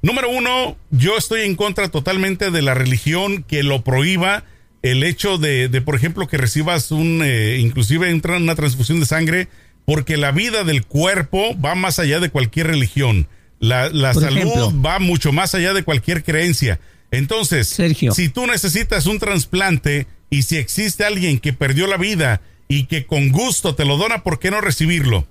número 0.00 0.30
uno, 0.30 0.76
yo 0.90 1.18
estoy 1.18 1.42
en 1.42 1.56
contra 1.56 1.88
totalmente 1.88 2.50
de 2.50 2.62
la 2.62 2.74
religión 2.74 3.42
que 3.42 3.62
lo 3.62 3.84
prohíba, 3.84 4.44
el 4.82 5.02
hecho 5.02 5.36
de, 5.36 5.68
de 5.68 5.80
por 5.82 5.94
ejemplo, 5.94 6.26
que 6.26 6.38
recibas 6.38 6.90
un, 6.90 7.20
eh, 7.22 7.58
inclusive 7.58 8.12
una 8.14 8.54
transfusión 8.54 9.00
de 9.00 9.06
sangre, 9.06 9.48
porque 9.84 10.16
la 10.16 10.32
vida 10.32 10.64
del 10.64 10.86
cuerpo 10.86 11.54
va 11.60 11.74
más 11.74 11.98
allá 11.98 12.20
de 12.20 12.30
cualquier 12.30 12.68
religión. 12.68 13.28
La, 13.58 13.88
la 13.90 14.14
salud 14.14 14.74
va 14.84 14.98
mucho 14.98 15.32
más 15.32 15.54
allá 15.54 15.72
de 15.72 15.82
cualquier 15.82 16.22
creencia. 16.22 16.80
Entonces, 17.16 17.68
Sergio. 17.68 18.12
si 18.12 18.28
tú 18.28 18.46
necesitas 18.46 19.06
un 19.06 19.18
trasplante 19.18 20.06
y 20.30 20.42
si 20.42 20.56
existe 20.56 21.04
alguien 21.04 21.38
que 21.38 21.52
perdió 21.52 21.86
la 21.86 21.96
vida 21.96 22.40
y 22.68 22.84
que 22.84 23.06
con 23.06 23.30
gusto 23.30 23.74
te 23.74 23.84
lo 23.84 23.96
dona, 23.96 24.22
¿por 24.22 24.38
qué 24.38 24.50
no 24.50 24.60
recibirlo? 24.60 25.26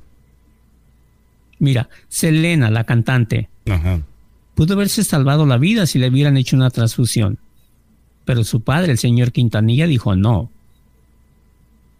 Mira, 1.60 1.89
Selena, 2.10 2.70
la 2.70 2.84
cantante, 2.84 3.50
pudo 4.56 4.74
haberse 4.74 5.04
salvado 5.04 5.46
la 5.46 5.58
vida 5.58 5.86
si 5.86 6.00
le 6.00 6.10
hubieran 6.10 6.38
hecho 6.38 6.56
una 6.56 6.70
transfusión. 6.70 7.38
Pero 8.25 8.44
su 8.44 8.62
padre, 8.62 8.92
el 8.92 8.98
señor 8.98 9.32
Quintanilla, 9.32 9.88
dijo 9.88 10.15
no. 10.15 10.51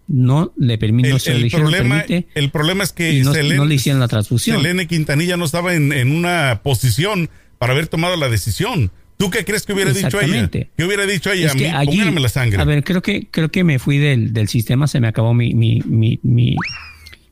No 0.08 0.54
le 0.56 0.78
permite, 0.78 1.10
el, 1.10 1.50
problema, 1.50 2.06
el 2.08 2.52
problema 2.52 2.84
es 2.84 2.94
que 2.94 3.24
no, 3.24 3.34
le 3.34 3.76
hicieron 3.76 4.00
la 4.00 4.08
transfusión. 4.08 4.58
Selena 4.58 4.86
Quintanilla 4.86 5.36
no 5.36 5.46
estaba 5.46 5.74
en, 5.74 5.92
en, 5.94 6.12
una 6.12 6.62
posición 6.64 7.30
para 7.58 7.74
haber 7.74 7.88
tomado 7.88 8.16
la 8.16 8.30
decisión. 8.30 8.92
¿Tú 9.18 9.30
qué 9.30 9.46
crees 9.46 9.66
que 9.66 9.74
hubiera 9.74 9.94
dicho 9.94 10.20
ella? 10.20 10.50
¿Qué 10.50 10.84
hubiera 10.84 11.06
dicho 11.06 11.32
ella? 11.32 11.48
Es 11.48 11.56
que 11.56 11.70
a 11.70 11.82
mí, 11.82 12.20
la 12.20 12.30
sangre. 12.30 12.62
A 12.62 12.66
ver, 12.66 12.84
creo 12.84 13.02
que, 13.02 13.28
creo 13.32 13.50
que 13.50 13.64
me 13.64 13.80
fui 13.80 13.98
del, 13.98 14.34
del 14.34 14.48
sistema, 14.48 14.88
se 14.88 15.00
me 15.00 15.08
acabó 15.08 15.34
mi, 15.34 15.54
mi, 15.54 15.82
mi, 15.86 16.20
mi, 16.24 16.56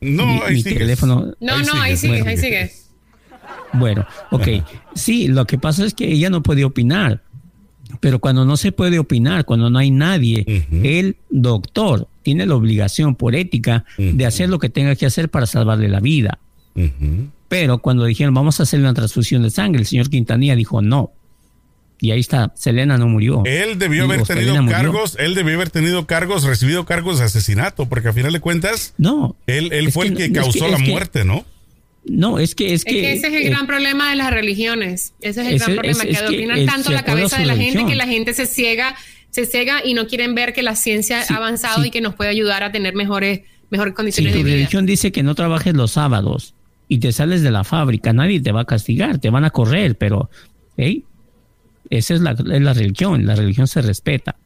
no, 0.00 0.42
ahí 0.44 0.62
teléfono. 0.62 1.34
No, 1.40 1.62
no, 1.62 1.72
ahí 1.80 1.96
sigue, 1.96 2.22
ahí 2.26 2.36
sigue. 2.36 2.70
Bueno, 3.72 4.06
ok. 4.30 4.48
Sí, 4.94 5.28
lo 5.28 5.46
que 5.46 5.58
pasa 5.58 5.84
es 5.84 5.94
que 5.94 6.10
ella 6.10 6.30
no 6.30 6.42
puede 6.42 6.64
opinar. 6.64 7.22
Pero 8.00 8.18
cuando 8.18 8.44
no 8.44 8.56
se 8.56 8.72
puede 8.72 8.98
opinar, 8.98 9.44
cuando 9.44 9.70
no 9.70 9.78
hay 9.78 9.90
nadie, 9.90 10.44
el 10.82 11.16
doctor 11.30 12.08
tiene 12.22 12.46
la 12.46 12.54
obligación 12.54 13.14
por 13.14 13.34
ética 13.34 13.84
de 13.98 14.26
hacer 14.26 14.48
lo 14.48 14.58
que 14.58 14.68
tenga 14.68 14.96
que 14.96 15.06
hacer 15.06 15.28
para 15.28 15.46
salvarle 15.46 15.88
la 15.88 16.00
vida. 16.00 16.38
Pero 17.48 17.78
cuando 17.78 18.04
dijeron 18.04 18.34
vamos 18.34 18.58
a 18.60 18.64
hacer 18.64 18.80
una 18.80 18.94
transfusión 18.94 19.42
de 19.42 19.50
sangre, 19.50 19.80
el 19.80 19.86
señor 19.86 20.10
Quintanilla 20.10 20.56
dijo 20.56 20.82
no. 20.82 21.12
Y 22.00 22.10
ahí 22.10 22.20
está, 22.20 22.52
Selena 22.54 22.98
no 22.98 23.08
murió. 23.08 23.42
Él 23.46 23.78
debió 23.78 24.04
haber 24.04 24.22
tenido 24.24 24.54
cargos, 24.66 25.16
él 25.18 25.34
debió 25.34 25.54
haber 25.54 25.70
tenido 25.70 26.06
cargos, 26.06 26.44
recibido 26.44 26.84
cargos 26.84 27.18
de 27.18 27.24
asesinato, 27.24 27.86
porque 27.86 28.08
a 28.08 28.12
final 28.12 28.32
de 28.32 28.40
cuentas, 28.40 28.94
no, 28.98 29.36
él, 29.46 29.72
él 29.72 29.92
fue 29.92 30.08
el 30.08 30.16
que 30.16 30.32
causó 30.32 30.68
la 30.68 30.78
muerte, 30.78 31.24
¿no? 31.24 31.44
No, 32.06 32.38
es 32.38 32.54
que 32.54 32.74
es, 32.74 32.84
que, 32.84 33.12
ese 33.12 33.28
es 33.28 33.32
el 33.32 33.44
gran 33.44 33.66
problema 33.66 34.10
de 34.10 34.16
las 34.16 34.30
religiones. 34.30 35.14
Ese 35.20 35.40
es 35.40 35.48
el 35.48 35.58
gran 35.58 35.74
problema, 35.74 36.04
que 36.04 36.16
adoctrinan 36.16 36.66
tanto 36.66 36.90
la 36.90 37.02
cabeza 37.02 37.38
de 37.38 37.46
la 37.46 37.56
gente 37.56 37.86
que 37.86 37.94
la 37.94 38.06
gente 38.06 38.34
se 38.34 38.46
ciega, 38.46 38.94
se 39.30 39.46
ciega 39.46 39.80
y 39.84 39.94
no 39.94 40.06
quieren 40.06 40.34
ver 40.34 40.52
que 40.52 40.62
la 40.62 40.76
ciencia 40.76 41.22
ha 41.28 41.36
avanzado 41.36 41.84
y 41.84 41.90
que 41.90 42.00
nos 42.00 42.14
puede 42.14 42.30
ayudar 42.30 42.62
a 42.62 42.72
tener 42.72 42.94
mejores, 42.94 43.40
mejores 43.70 43.94
condiciones 43.94 44.34
de 44.34 44.38
vida. 44.38 44.48
Si 44.48 44.52
tu 44.52 44.56
religión 44.56 44.86
dice 44.86 45.12
que 45.12 45.22
no 45.22 45.34
trabajes 45.34 45.74
los 45.74 45.92
sábados 45.92 46.54
y 46.88 46.98
te 46.98 47.10
sales 47.12 47.42
de 47.42 47.50
la 47.50 47.64
fábrica, 47.64 48.12
nadie 48.12 48.40
te 48.40 48.52
va 48.52 48.62
a 48.62 48.64
castigar, 48.66 49.18
te 49.18 49.30
van 49.30 49.44
a 49.44 49.50
correr, 49.50 49.96
pero 49.96 50.28
hey, 50.76 51.04
esa 51.98 52.14
es 52.14 52.20
la, 52.20 52.34
religión, 52.34 53.26
la 53.26 53.34
religión 53.34 53.66
se 53.66 53.82
respeta. 53.82 54.36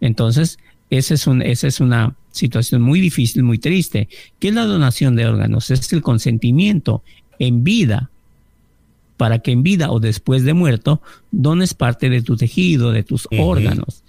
Entonces, 0.00 0.58
esa 0.90 1.14
es, 1.14 1.26
un, 1.26 1.42
esa 1.42 1.66
es 1.68 1.80
una 1.80 2.16
situación 2.32 2.82
muy 2.82 3.00
difícil, 3.00 3.42
muy 3.42 3.58
triste. 3.58 4.08
¿Qué 4.38 4.48
es 4.48 4.54
la 4.54 4.64
donación 4.64 5.16
de 5.16 5.26
órganos? 5.26 5.70
Es 5.70 5.92
el 5.92 6.02
consentimiento 6.02 7.02
en 7.38 7.64
vida 7.64 8.10
para 9.16 9.40
que 9.40 9.52
en 9.52 9.62
vida 9.62 9.90
o 9.90 10.00
después 10.00 10.44
de 10.44 10.54
muerto 10.54 11.02
dones 11.30 11.74
parte 11.74 12.08
de 12.08 12.22
tu 12.22 12.36
tejido, 12.36 12.90
de 12.90 13.02
tus 13.02 13.28
órganos. 13.38 14.02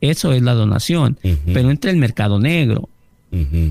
Eso 0.00 0.32
es 0.32 0.42
la 0.42 0.54
donación. 0.54 1.18
Pero 1.46 1.70
entra 1.70 1.90
el 1.90 1.96
mercado 1.96 2.38
negro. 2.38 2.88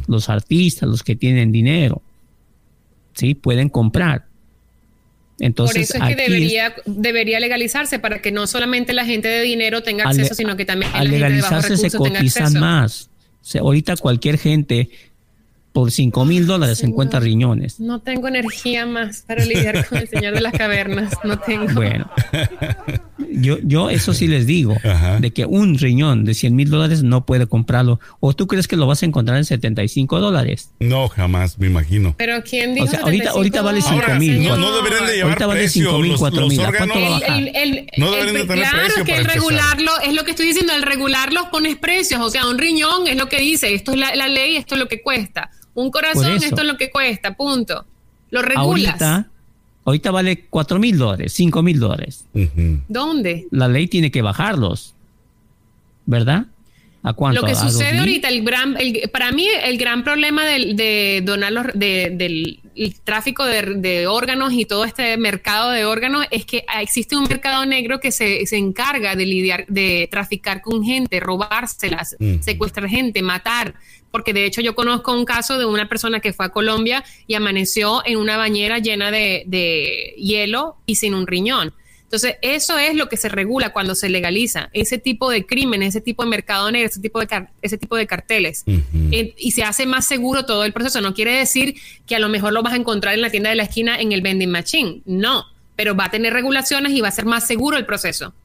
Los 0.07 0.27
artistas, 0.29 0.89
los 0.89 1.03
que 1.03 1.15
tienen 1.15 1.53
dinero, 1.53 2.01
¿sí? 3.13 3.33
Pueden 3.33 3.69
comprar. 3.69 4.25
Entonces, 5.39 5.75
Por 5.75 5.81
eso 5.81 5.97
es 5.97 6.15
que 6.15 6.21
debería, 6.21 6.73
debería 6.85 7.39
legalizarse 7.39 7.99
para 7.99 8.21
que 8.21 8.31
no 8.31 8.47
solamente 8.47 8.93
la 8.93 9.05
gente 9.05 9.27
de 9.27 9.41
dinero 9.41 9.81
tenga 9.81 10.05
acceso, 10.05 10.35
sino 10.35 10.55
que 10.55 10.65
también 10.65 10.91
al 10.93 11.09
legalizarse 11.09 11.77
se 11.77 11.91
cotizan 11.91 12.53
más. 12.59 13.09
ahorita 13.59 13.97
cualquier 13.97 14.37
gente 14.37 14.89
por 15.73 15.91
5 15.91 16.25
mil 16.25 16.45
dólares 16.45 16.77
se 16.77 16.85
encuentra 16.85 17.19
riñones. 17.19 17.79
No 17.79 17.99
tengo 17.99 18.27
energía 18.27 18.85
más 18.85 19.23
para 19.27 19.43
lidiar 19.43 19.85
con 19.87 19.97
el 19.97 20.07
señor 20.07 20.35
de 20.35 20.41
las 20.41 20.53
cavernas. 20.53 21.13
No 21.23 21.39
tengo. 21.39 21.73
Bueno, 21.73 22.09
yo, 23.33 23.57
yo 23.63 23.89
eso 23.89 24.13
sí 24.13 24.27
les 24.27 24.45
digo, 24.45 24.75
de 25.19 25.31
que 25.31 25.45
un 25.45 25.77
riñón 25.77 26.25
de 26.25 26.33
100 26.33 26.55
mil 26.55 26.69
dólares 26.69 27.03
no 27.03 27.25
puede 27.25 27.47
comprarlo. 27.47 27.99
¿O 28.19 28.33
tú 28.33 28.47
crees 28.47 28.67
que 28.67 28.75
lo 28.75 28.87
vas 28.87 29.03
a 29.03 29.05
encontrar 29.05 29.37
en 29.37 29.45
75 29.45 30.19
dólares? 30.19 30.71
No, 30.79 31.07
jamás, 31.09 31.57
me 31.59 31.67
imagino. 31.67 32.15
Pero 32.17 32.43
¿quién 32.43 32.75
dijo? 32.75 32.85
O 32.85 32.89
sea, 32.89 33.01
ahorita, 33.01 33.31
ahorita 33.31 33.61
vale 33.61 33.81
5 33.81 34.01
mil. 34.19 34.43
No, 34.43 34.57
no, 34.57 34.75
deberían 34.75 35.05
de 35.05 35.13
llevar 35.13 35.31
ahorita 35.31 35.47
vale 35.47 35.69
5 35.69 35.99
mil, 35.99 36.15
4 36.17 36.47
mil. 36.47 36.61
No 37.97 38.11
deberían 38.11 38.35
de 38.35 38.45
tener 38.45 38.69
claro 38.69 38.77
precio 38.85 39.05
que 39.05 39.15
el 39.15 39.25
regularlo, 39.25 39.91
es 40.05 40.13
lo 40.13 40.23
que 40.23 40.31
estoy 40.31 40.47
diciendo, 40.47 40.73
el 40.73 40.83
regularlos 40.83 41.47
pones 41.51 41.77
precios. 41.77 42.21
O 42.21 42.29
sea, 42.29 42.47
un 42.47 42.57
riñón 42.57 43.07
es 43.07 43.17
lo 43.17 43.27
que 43.29 43.39
dice, 43.39 43.73
esto 43.73 43.91
es 43.91 43.97
la, 43.97 44.15
la 44.15 44.27
ley, 44.27 44.57
esto 44.57 44.75
es 44.75 44.79
lo 44.79 44.87
que 44.87 45.01
cuesta. 45.01 45.49
Un 45.73 45.91
corazón, 45.91 46.43
esto 46.43 46.61
es 46.61 46.67
lo 46.67 46.77
que 46.77 46.91
cuesta, 46.91 47.35
punto. 47.35 47.85
Lo 48.29 48.41
regulas. 48.41 49.01
Ahorita, 49.01 49.31
ahorita 49.85 50.11
vale 50.11 50.45
4 50.49 50.79
mil 50.79 50.97
dólares, 50.97 51.33
5 51.33 51.63
mil 51.63 51.79
dólares. 51.79 52.25
¿Dónde? 52.87 53.47
La 53.51 53.67
ley 53.67 53.87
tiene 53.87 54.11
que 54.11 54.21
bajarlos, 54.21 54.95
¿verdad? 56.05 56.47
¿A 57.05 57.11
cuánto? 57.11 57.41
Lo 57.41 57.47
que 57.47 57.55
sucede 57.55 57.99
ahorita, 57.99 58.29
el 58.29 58.43
gran, 58.43 58.77
para 59.11 59.33
mí 59.33 59.45
el 59.63 59.77
gran 59.77 60.05
problema 60.05 60.45
del, 60.45 60.77
de 60.77 61.21
donar 61.25 61.51
los, 61.51 61.65
del 61.73 62.61
tráfico 63.03 63.43
de, 63.45 64.07
órganos 64.07 64.53
y 64.53 64.63
todo 64.63 64.85
este 64.85 65.17
mercado 65.17 65.71
de 65.71 65.83
órganos 65.83 66.25
es 66.31 66.45
que 66.45 66.65
existe 66.79 67.17
un 67.17 67.25
mercado 67.25 67.65
negro 67.65 67.99
que 67.99 68.13
se, 68.13 68.45
se 68.45 68.55
encarga 68.55 69.17
de 69.17 69.25
lidiar, 69.25 69.65
de 69.67 70.07
traficar 70.09 70.61
con 70.61 70.81
gente, 70.81 71.19
robárselas, 71.19 72.15
secuestrar 72.39 72.87
gente, 72.87 73.21
matar 73.21 73.75
porque 74.13 74.31
de 74.31 74.45
hecho 74.45 74.61
yo 74.61 74.75
conozco 74.75 75.11
un 75.11 75.25
caso 75.25 75.57
de 75.57 75.65
una 75.65 75.89
persona 75.89 76.19
que 76.19 76.33
fue 76.33 76.45
a 76.45 76.49
Colombia 76.49 77.03
y 77.25 77.33
amaneció 77.33 78.05
en 78.05 78.19
una 78.19 78.37
bañera 78.37 78.77
llena 78.77 79.09
de, 79.09 80.13
hielo 80.19 80.77
y 80.85 80.97
sin 80.97 81.15
un 81.15 81.25
riñón. 81.25 81.73
Entonces, 82.03 82.35
eso 82.43 82.77
es 82.77 82.93
lo 82.93 83.09
que 83.09 83.17
se 83.17 83.27
regula 83.27 83.73
cuando 83.73 83.95
se 83.95 84.09
legaliza, 84.09 84.69
ese 84.71 84.99
tipo 84.99 85.31
de 85.31 85.47
crímenes, 85.47 85.89
ese 85.89 86.01
tipo 86.01 86.23
de 86.23 86.29
mercado 86.29 86.69
negro, 86.69 86.89
ese 86.89 86.99
tipo 86.99 87.19
de, 87.19 87.47
ese 87.63 87.79
tipo 87.79 87.95
de 87.95 88.05
carteles. 88.05 88.63
y 89.09 89.51
se 89.51 89.63
hace 89.63 89.87
más 89.87 90.05
seguro 90.05 90.45
todo 90.45 90.63
el 90.63 90.73
proceso. 90.73 91.01
No 91.01 91.15
quiere 91.15 91.35
decir 91.35 91.73
que 92.05 92.15
a 92.15 92.19
lo 92.19 92.29
mejor 92.29 92.53
lo 92.53 92.61
vas 92.61 92.73
a 92.73 92.77
encontrar 92.77 93.15
en 93.15 93.21
la 93.21 93.31
tienda 93.31 93.49
de 93.49 93.55
la 93.55 93.63
esquina 93.63 93.99
en 93.99 94.11
el 94.11 94.21
vending 94.21 94.51
machine. 94.51 95.01
No, 95.05 95.45
pero 95.75 95.95
va 95.95 96.05
a 96.05 96.11
tener 96.11 96.33
regulaciones 96.33 96.91
y 96.91 97.01
va 97.01 97.07
a 97.07 97.11
ser 97.11 97.25
más 97.25 97.47
seguro 97.47 97.77
el 97.77 97.87
proceso. 97.87 98.35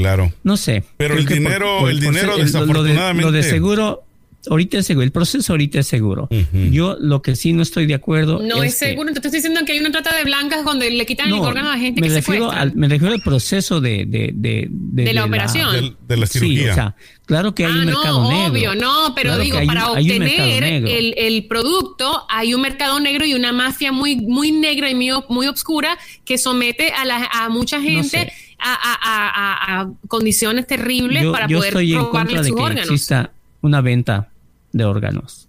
Claro. 0.00 0.32
No 0.42 0.56
sé. 0.56 0.84
Pero 0.96 1.16
el 1.16 1.26
dinero, 1.26 1.88
el 1.88 2.00
dinero 2.00 2.36
desafortunadamente. 2.36 3.22
Lo 3.22 3.32
de, 3.32 3.42
seguro, 3.42 4.04
ahorita 4.48 4.78
es 4.78 4.86
seguro, 4.86 5.04
el 5.04 5.12
proceso 5.12 5.52
ahorita 5.52 5.80
es 5.80 5.86
seguro. 5.86 6.28
Yo 6.70 6.96
lo 6.98 7.22
que 7.22 7.36
sí 7.36 7.52
no 7.52 7.62
estoy 7.62 7.86
de 7.86 7.94
acuerdo. 7.94 8.40
No 8.40 8.62
es, 8.62 8.76
seguro, 8.78 9.08
entonces 9.08 9.26
estoy 9.26 9.38
diciendo 9.38 9.60
que 9.66 9.72
hay 9.72 9.80
una 9.80 9.90
trata 9.90 10.16
de 10.16 10.24
blancas 10.24 10.64
donde 10.64 10.90
le 10.90 11.04
quitan 11.06 11.28
el 11.28 11.34
órgano 11.34 11.70
a 11.70 11.78
gente 11.78 12.00
me 12.00 12.08
que 12.08 12.14
refiero 12.14 12.50
al, 12.50 12.74
Me 12.74 12.88
refiero 12.88 13.14
al 13.14 13.22
proceso 13.22 13.80
de, 13.80 14.06
de, 14.06 14.30
de, 14.34 14.68
de, 14.70 15.12
la 15.12 15.24
operación. 15.24 15.96
De, 16.06 16.16
la 16.16 16.26
cirugía. 16.26 16.62
Sí, 16.62 16.68
o 16.70 16.74
sea, 16.74 16.96
claro 17.26 17.54
que 17.54 17.66
hay 17.66 17.72
un 17.72 17.82
ah, 17.82 17.84
mercado 17.84 18.22
no, 18.22 18.30
negro. 18.30 18.52
Obvio, 18.52 18.74
no, 18.74 19.14
pero 19.14 19.38
digo, 19.38 19.58
para 19.66 19.90
obtener 19.90 20.64
el, 20.64 21.14
el, 21.16 21.46
producto 21.46 22.24
hay 22.28 22.54
un 22.54 22.62
mercado 22.62 22.98
negro 23.00 23.24
y 23.24 23.34
una 23.34 23.52
mafia 23.52 23.92
muy, 23.92 24.16
muy 24.16 24.52
negra 24.52 24.90
y 24.90 24.94
muy, 24.94 25.10
muy 25.28 25.46
obscura 25.46 25.98
que 26.24 26.38
somete 26.38 26.92
a, 26.92 27.04
la, 27.04 27.28
a 27.32 27.48
mucha 27.48 27.80
gente. 27.80 28.32
A, 28.62 28.74
a, 29.02 29.80
a, 29.80 29.90
condiciones 30.08 30.66
terribles 30.66 31.26
para 31.26 31.48
poder 31.48 31.68
estoy 31.68 31.94
en 31.94 32.04
contra 32.06 32.42
de 32.42 32.52
que 32.52 32.80
exista 32.80 33.32
una 33.62 33.80
venta 33.80 34.28
de 34.72 34.84
órganos. 34.84 35.48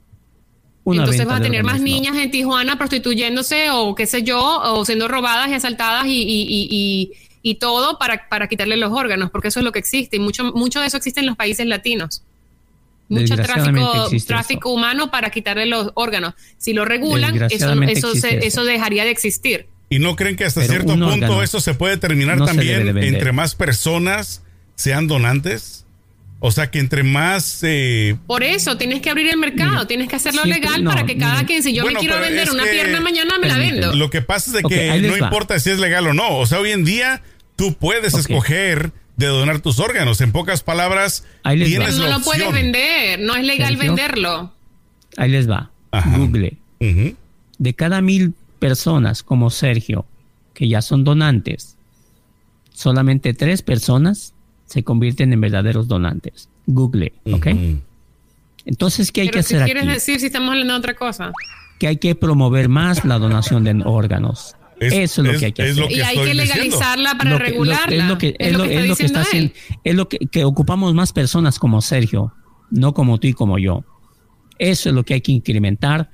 Entonces 0.85 1.27
va 1.27 1.35
a 1.35 1.41
tener 1.41 1.63
más 1.63 1.79
niñas 1.81 2.15
en 2.17 2.31
Tijuana 2.31 2.77
prostituyéndose 2.77 3.69
o 3.71 3.93
qué 3.93 4.07
sé 4.07 4.23
yo, 4.23 4.61
o 4.63 4.83
siendo 4.85 5.07
robadas 5.07 5.49
y 5.49 5.53
asaltadas 5.53 6.07
y, 6.07 6.21
y, 6.21 6.67
y, 6.69 7.11
y 7.43 7.55
todo 7.55 7.99
para, 7.99 8.27
para 8.29 8.47
quitarle 8.47 8.77
los 8.77 8.91
órganos, 8.91 9.29
porque 9.29 9.49
eso 9.49 9.59
es 9.59 9.63
lo 9.63 9.71
que 9.71 9.79
existe 9.79 10.17
y 10.17 10.19
mucho, 10.19 10.45
mucho 10.53 10.79
de 10.79 10.87
eso 10.87 10.97
existe 10.97 11.19
en 11.19 11.27
los 11.27 11.35
países 11.35 11.65
latinos. 11.67 12.23
Mucho 13.09 13.35
tráfico, 13.35 14.09
tráfico 14.25 14.73
humano 14.73 15.11
para 15.11 15.31
quitarle 15.31 15.65
los 15.65 15.91
órganos. 15.95 16.33
Si 16.57 16.73
lo 16.73 16.85
regulan, 16.85 17.35
eso, 17.51 18.13
eso, 18.13 18.27
eso. 18.27 18.63
dejaría 18.63 19.03
de 19.03 19.11
existir. 19.11 19.67
¿Y 19.91 19.99
no 19.99 20.15
creen 20.15 20.37
que 20.37 20.45
hasta 20.45 20.63
cierto 20.63 20.97
punto 20.97 21.43
eso 21.43 21.59
se 21.59 21.73
puede 21.73 21.97
terminar 21.97 22.43
también 22.45 22.97
entre 22.97 23.33
más 23.33 23.55
personas 23.55 24.41
sean 24.75 25.05
donantes? 25.07 25.85
O 26.39 26.49
sea 26.49 26.71
que 26.71 26.79
entre 26.79 27.03
más... 27.03 27.59
Eh, 27.61 28.15
Por 28.25 28.41
eso, 28.41 28.77
tienes 28.77 29.01
que 29.01 29.09
abrir 29.09 29.27
el 29.27 29.37
mercado, 29.37 29.85
tienes 29.85 30.07
que 30.07 30.15
hacerlo 30.15 30.45
legal 30.45 30.83
para 30.85 31.05
que 31.05 31.17
cada 31.17 31.45
quien, 31.45 31.61
si 31.61 31.73
yo 31.73 31.85
me 31.85 31.93
quiero 31.95 32.19
vender 32.21 32.49
una 32.49 32.63
pierna 32.63 33.01
mañana, 33.01 33.37
me 33.37 33.49
la 33.49 33.57
vendo. 33.57 33.93
Lo 33.93 34.09
que 34.09 34.21
pasa 34.21 34.49
es 34.49 34.63
de 34.63 34.63
que 34.63 35.01
no 35.01 35.17
importa 35.17 35.59
si 35.59 35.69
es 35.69 35.79
legal 35.79 36.07
o 36.07 36.13
no. 36.13 36.37
O 36.37 36.45
sea, 36.45 36.59
hoy 36.59 36.71
en 36.71 36.85
día 36.85 37.21
tú 37.57 37.73
puedes 37.73 38.13
escoger 38.13 38.93
de 39.17 39.27
donar 39.27 39.59
tus 39.59 39.79
órganos. 39.79 40.21
En 40.21 40.31
pocas 40.31 40.63
palabras, 40.63 41.25
tienes 41.43 41.97
no 41.97 42.07
lo 42.07 42.21
puedes 42.21 42.51
vender, 42.53 43.19
no 43.19 43.35
es 43.35 43.45
legal 43.45 43.75
venderlo. 43.75 44.53
Ahí 45.17 45.29
les 45.29 45.49
va. 45.49 45.69
Google. 46.15 46.55
De 47.59 47.73
cada 47.75 48.01
mil 48.01 48.33
personas 48.61 49.23
como 49.23 49.49
Sergio, 49.49 50.05
que 50.53 50.69
ya 50.69 50.83
son 50.83 51.03
donantes, 51.03 51.77
solamente 52.71 53.33
tres 53.33 53.63
personas 53.63 54.35
se 54.67 54.83
convierten 54.83 55.33
en 55.33 55.41
verdaderos 55.41 55.87
donantes. 55.87 56.47
Google, 56.67 57.11
¿ok? 57.25 57.47
Entonces, 58.65 59.11
¿qué 59.11 59.21
hay 59.21 59.29
que 59.29 59.39
hacer 59.39 59.65
¿qué 59.65 59.73
quieres 59.73 59.87
decir 59.87 60.19
si 60.19 60.27
estamos 60.27 60.51
hablando 60.51 60.73
de 60.73 60.79
otra 60.79 60.93
cosa? 60.93 61.31
Que 61.79 61.87
hay 61.87 61.97
que 61.97 62.13
promover 62.13 62.69
más 62.69 63.03
la 63.03 63.17
donación 63.17 63.63
de 63.63 63.81
órganos. 63.83 64.55
Eso 64.79 65.21
es, 65.23 65.27
lo 65.27 65.39
que 65.39 65.45
hay 65.47 65.51
que 65.53 65.63
hacer. 65.63 65.91
y 65.91 66.01
hay 66.01 66.17
que 66.17 66.33
legalizarla 66.35 67.15
para 67.15 67.39
regularla. 67.39 67.95
es 67.95 68.09
lo 68.09 68.17
que, 68.19 68.35
es 68.37 68.53
lo, 68.53 68.63
que 68.63 69.05
está 69.05 69.21
haciendo. 69.21 69.53
Es 69.83 69.95
lo 69.95 70.07
que, 70.07 70.45
ocupamos 70.45 70.93
más 70.93 71.13
personas 71.13 71.57
como 71.57 71.81
Sergio, 71.81 72.31
no 72.69 72.93
como 72.93 73.19
tú 73.19 73.27
y 73.27 73.33
como 73.33 73.57
yo. 73.57 73.83
Eso 74.59 74.89
es 74.89 74.95
lo 74.95 75.03
que 75.03 75.15
hay 75.15 75.21
que 75.21 75.31
incrementar 75.31 76.11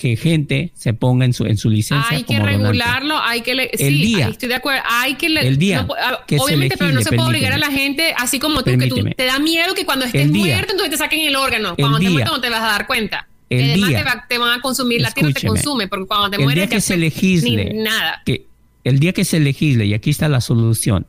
que 0.00 0.16
gente 0.16 0.72
se 0.74 0.94
ponga 0.94 1.26
en 1.26 1.34
su, 1.34 1.44
en 1.44 1.58
su 1.58 1.68
licencia. 1.68 2.16
Hay 2.16 2.22
que 2.22 2.38
regularlo, 2.38 3.18
hay 3.18 3.42
que... 3.42 3.54
Le, 3.54 3.70
el 3.78 4.00
día, 4.00 4.28
estoy 4.28 4.48
de 4.48 4.54
acuerdo, 4.54 4.80
hay 4.88 5.14
que... 5.16 5.26
el 5.26 5.58
día 5.58 5.86
ah, 6.02 6.24
obviamente, 6.38 6.78
pero 6.78 6.92
no 6.92 7.02
se 7.02 7.10
puede 7.10 7.28
obligar 7.28 7.52
a 7.52 7.58
la 7.58 7.70
gente, 7.70 8.14
así 8.16 8.38
como 8.38 8.62
tú, 8.64 8.78
que 8.78 8.86
tú 8.86 8.96
te 9.14 9.24
da 9.26 9.38
miedo 9.38 9.74
que 9.74 9.84
cuando 9.84 10.06
estés 10.06 10.30
muerto, 10.30 10.72
entonces 10.72 10.90
te 10.92 10.96
saquen 10.96 11.26
el 11.26 11.36
órgano. 11.36 11.76
Cuando 11.76 11.98
te 11.98 12.08
muerto 12.08 12.32
no 12.32 12.40
te 12.40 12.48
vas 12.48 12.62
a 12.62 12.66
dar 12.68 12.86
cuenta. 12.86 13.28
El 13.50 13.72
Además 13.72 13.88
día, 13.90 14.24
te, 14.26 14.38
van 14.38 14.58
a 14.58 14.62
consumir, 14.62 15.02
la 15.02 15.10
tierra 15.10 15.32
te 15.34 15.46
consume, 15.46 15.86
porque 15.86 16.06
cuando 16.06 16.30
te 16.30 16.36
el 16.36 16.44
mueres... 16.44 16.70
Día 16.70 16.76
que 16.78 16.80
se 16.80 16.96
legisle, 16.96 17.74
nada. 17.74 18.22
Que 18.24 18.46
el 18.84 19.00
día 19.00 19.12
que 19.12 19.26
se 19.26 19.38
legisle, 19.38 19.84
y 19.84 19.92
aquí 19.92 20.08
está 20.08 20.30
la 20.30 20.40
solución, 20.40 21.06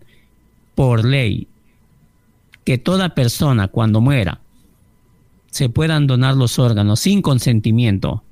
por 0.76 1.06
ley, 1.06 1.48
que 2.66 2.78
toda 2.78 3.16
persona 3.16 3.70
cuando 3.70 4.02
muera 4.02 4.42
se 5.50 5.70
puedan 5.70 6.08
donar 6.08 6.36
los 6.36 6.60
órganos 6.60 7.00
sin 7.00 7.22
consentimiento, 7.22 8.26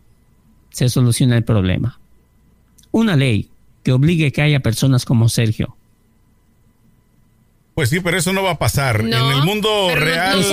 se 0.72 0.90
soluciona 0.90 1.38
el 1.38 1.44
problema. 1.44 2.00
Una 2.92 3.16
ley 3.16 3.50
que 3.84 3.92
obligue 3.92 4.32
que 4.32 4.42
haya 4.42 4.60
personas 4.60 5.06
como 5.06 5.30
Sergio. 5.30 5.76
Pues 7.80 7.90
sí, 7.90 8.02
pero 8.02 8.18
eso 8.18 8.34
no 8.34 8.44
va 8.44 8.52
a 8.52 8.60
pasar. 8.60 9.00
en 9.00 9.14
el 9.14 9.44
mundo 9.44 9.96
real 9.96 10.46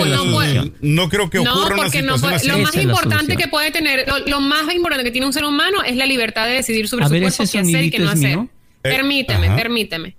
no, 0.81 1.09
creo 1.09 1.29
que 1.29 1.41
ocurra 1.41 1.75
una 1.75 1.91
situación 1.91 2.35
así. 2.35 2.47
Lo 2.47 2.59
más 2.59 2.77
importante 2.77 3.37
que 3.37 3.49
puede 3.49 3.73
tener, 3.73 4.07
lo, 4.27 4.41
más 4.41 4.73
importante 4.73 5.03
que 5.03 5.11
tiene 5.11 5.27
un 5.27 5.33
ser 5.33 5.45
humano 5.45 5.83
es 5.83 5.97
la 5.97 6.07
libertad 6.07 6.47
de 6.47 6.53
decidir 6.53 6.87
sobre 6.87 7.07
su 7.07 7.11
cuerpo, 7.11 7.37
qué 7.37 7.59
hacer 7.59 7.85
y 7.85 7.91
qué 7.91 7.99
no 7.99 8.11
hacer. 8.11 8.39
Eh, 8.39 8.49
permíteme, 8.83 9.51
permíteme. 9.57 10.17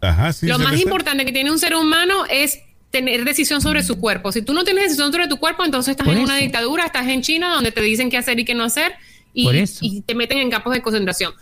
Ajá, 0.00 0.32
sí, 0.32 0.46
lo 0.46 0.60
más 0.60 0.80
importante 0.80 1.24
que 1.24 1.32
tiene 1.32 1.50
un 1.50 1.58
ser 1.58 1.74
humano 1.74 2.24
es 2.30 2.60
tener 2.90 3.24
decisión 3.24 3.60
sobre 3.60 3.82
su 3.82 3.98
cuerpo. 4.00 4.32
Si 4.32 4.42
tú 4.42 4.54
no 4.54 4.64
tienes 4.64 4.84
decisión 4.84 5.12
sobre 5.12 5.28
tu 5.28 5.36
cuerpo, 5.36 5.64
entonces 5.64 5.92
estás 5.92 6.08
en 6.08 6.18
una 6.18 6.36
dictadura, 6.36 6.86
estás 6.86 7.06
en 7.08 7.22
China 7.22 7.52
donde 7.54 7.72
te 7.72 7.82
dicen 7.82 8.10
qué 8.10 8.16
hacer 8.16 8.38
y 8.38 8.44
qué 8.44 8.54
no 8.54 8.64
hacer 8.64 8.94
y, 9.34 10.02
te 10.02 10.14
meten 10.14 10.38
en 10.38 10.50
campos 10.50 10.72
de 10.72 10.82
concentración. 10.82 11.32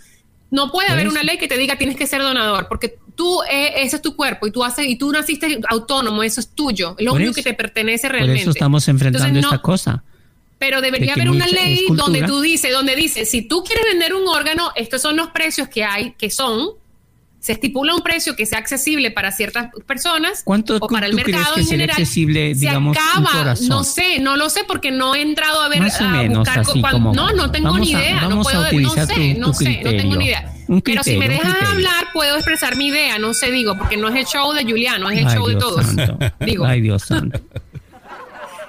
No 0.51 0.71
puede 0.71 0.89
haber 0.89 1.09
una 1.09 1.23
ley 1.23 1.39
que 1.39 1.49
te 1.49 1.57
diga 1.57 1.77
tienes 1.77 1.97
que 1.97 2.07
ser 2.07 2.23
donador, 2.23 2.69
porque 2.69 2.99
tú, 3.15 3.43
eh, 3.51 3.75
ese 3.83 3.97
es 3.97 4.03
tu 4.03 4.15
cuerpo 4.15 4.47
y 4.47 4.53
tú 4.53 4.63
haces 4.63 4.87
y 4.87 4.97
tú 4.97 5.11
naciste 5.11 5.61
autónomo, 5.69 6.23
eso 6.23 6.41
es 6.41 6.49
tuyo, 6.49 6.95
lo 6.99 7.15
único 7.15 7.33
que 7.33 7.43
te 7.43 7.55
pertenece 7.55 8.09
realmente. 8.09 8.43
Por 8.43 8.43
eso 8.43 8.51
estamos 8.51 8.87
enfrentando 8.89 9.41
esta 9.41 9.59
cosa. 9.59 10.05
Pero 10.59 10.81
debería 10.81 11.13
haber 11.13 11.29
una 11.29 11.47
ley 11.47 11.85
donde 11.91 12.23
tú 12.23 12.41
dices, 12.41 12.73
donde 12.73 12.97
dice, 12.97 13.27
si 13.27 13.43
tú 13.43 13.63
quieres 13.63 13.85
vender 13.87 14.15
un 14.15 14.27
órgano, 14.27 14.73
estos 14.75 15.03
son 15.03 15.17
los 15.17 15.29
precios 15.29 15.69
que 15.69 15.85
hay, 15.85 16.13
que 16.13 16.31
son, 16.31 16.71
se 17.47 17.53
estipula 17.53 17.95
un 17.95 18.03
precio 18.03 18.35
que 18.35 18.45
sea 18.45 18.59
accesible 18.59 19.13
para 19.13 19.31
ciertas 19.31 19.71
personas 19.87 20.43
¿Cuánto 20.43 20.79
o 20.81 20.89
para 20.89 21.07
el 21.07 21.15
mercado 21.15 21.57
en 21.59 21.65
general. 21.65 21.91
Accesible, 21.91 22.55
digamos, 22.55 22.97
se 22.97 23.01
acaba, 23.01 23.55
no 23.69 23.85
sé, 23.85 24.19
no 24.19 24.37
lo 24.37 24.51
sé 24.51 24.63
porque 24.67 24.91
no 24.91 25.15
he 25.15 25.23
entrado 25.23 25.63
a 25.63 25.69
ver 25.69 25.79
Más 25.79 26.01
o 26.01 26.09
menos, 26.09 26.49
así 26.49 26.83
como, 26.83 27.15
no, 27.15 27.31
no 27.31 27.53
tengo 27.53 27.79
ni 27.79 27.93
idea, 27.93 28.23
no 28.23 28.43
puedo, 28.43 28.73
no 28.73 28.91
sé, 28.91 29.35
no 29.35 29.55
sé, 29.55 29.81
no 29.85 29.91
tengo 29.91 30.17
ni 30.17 30.25
idea. 30.25 30.53
Pero 30.83 31.05
si 31.05 31.19
me 31.19 31.29
dejas 31.29 31.63
hablar, 31.71 32.09
puedo 32.13 32.35
expresar 32.35 32.75
mi 32.75 32.89
idea, 32.89 33.17
no 33.21 33.33
sé, 33.33 33.53
digo, 33.53 33.79
porque 33.79 33.97
no 33.97 34.09
es 34.09 34.17
el 34.17 34.27
show 34.27 34.53
de 34.53 34.65
Juliano, 34.65 35.09
es 35.09 35.21
el 35.21 35.29
show 35.29 35.47
de 35.47 35.55
todos. 35.55 35.87
Digo. 36.41 36.65
Ay, 36.65 36.81
Dios 36.81 37.03
santo. 37.05 37.41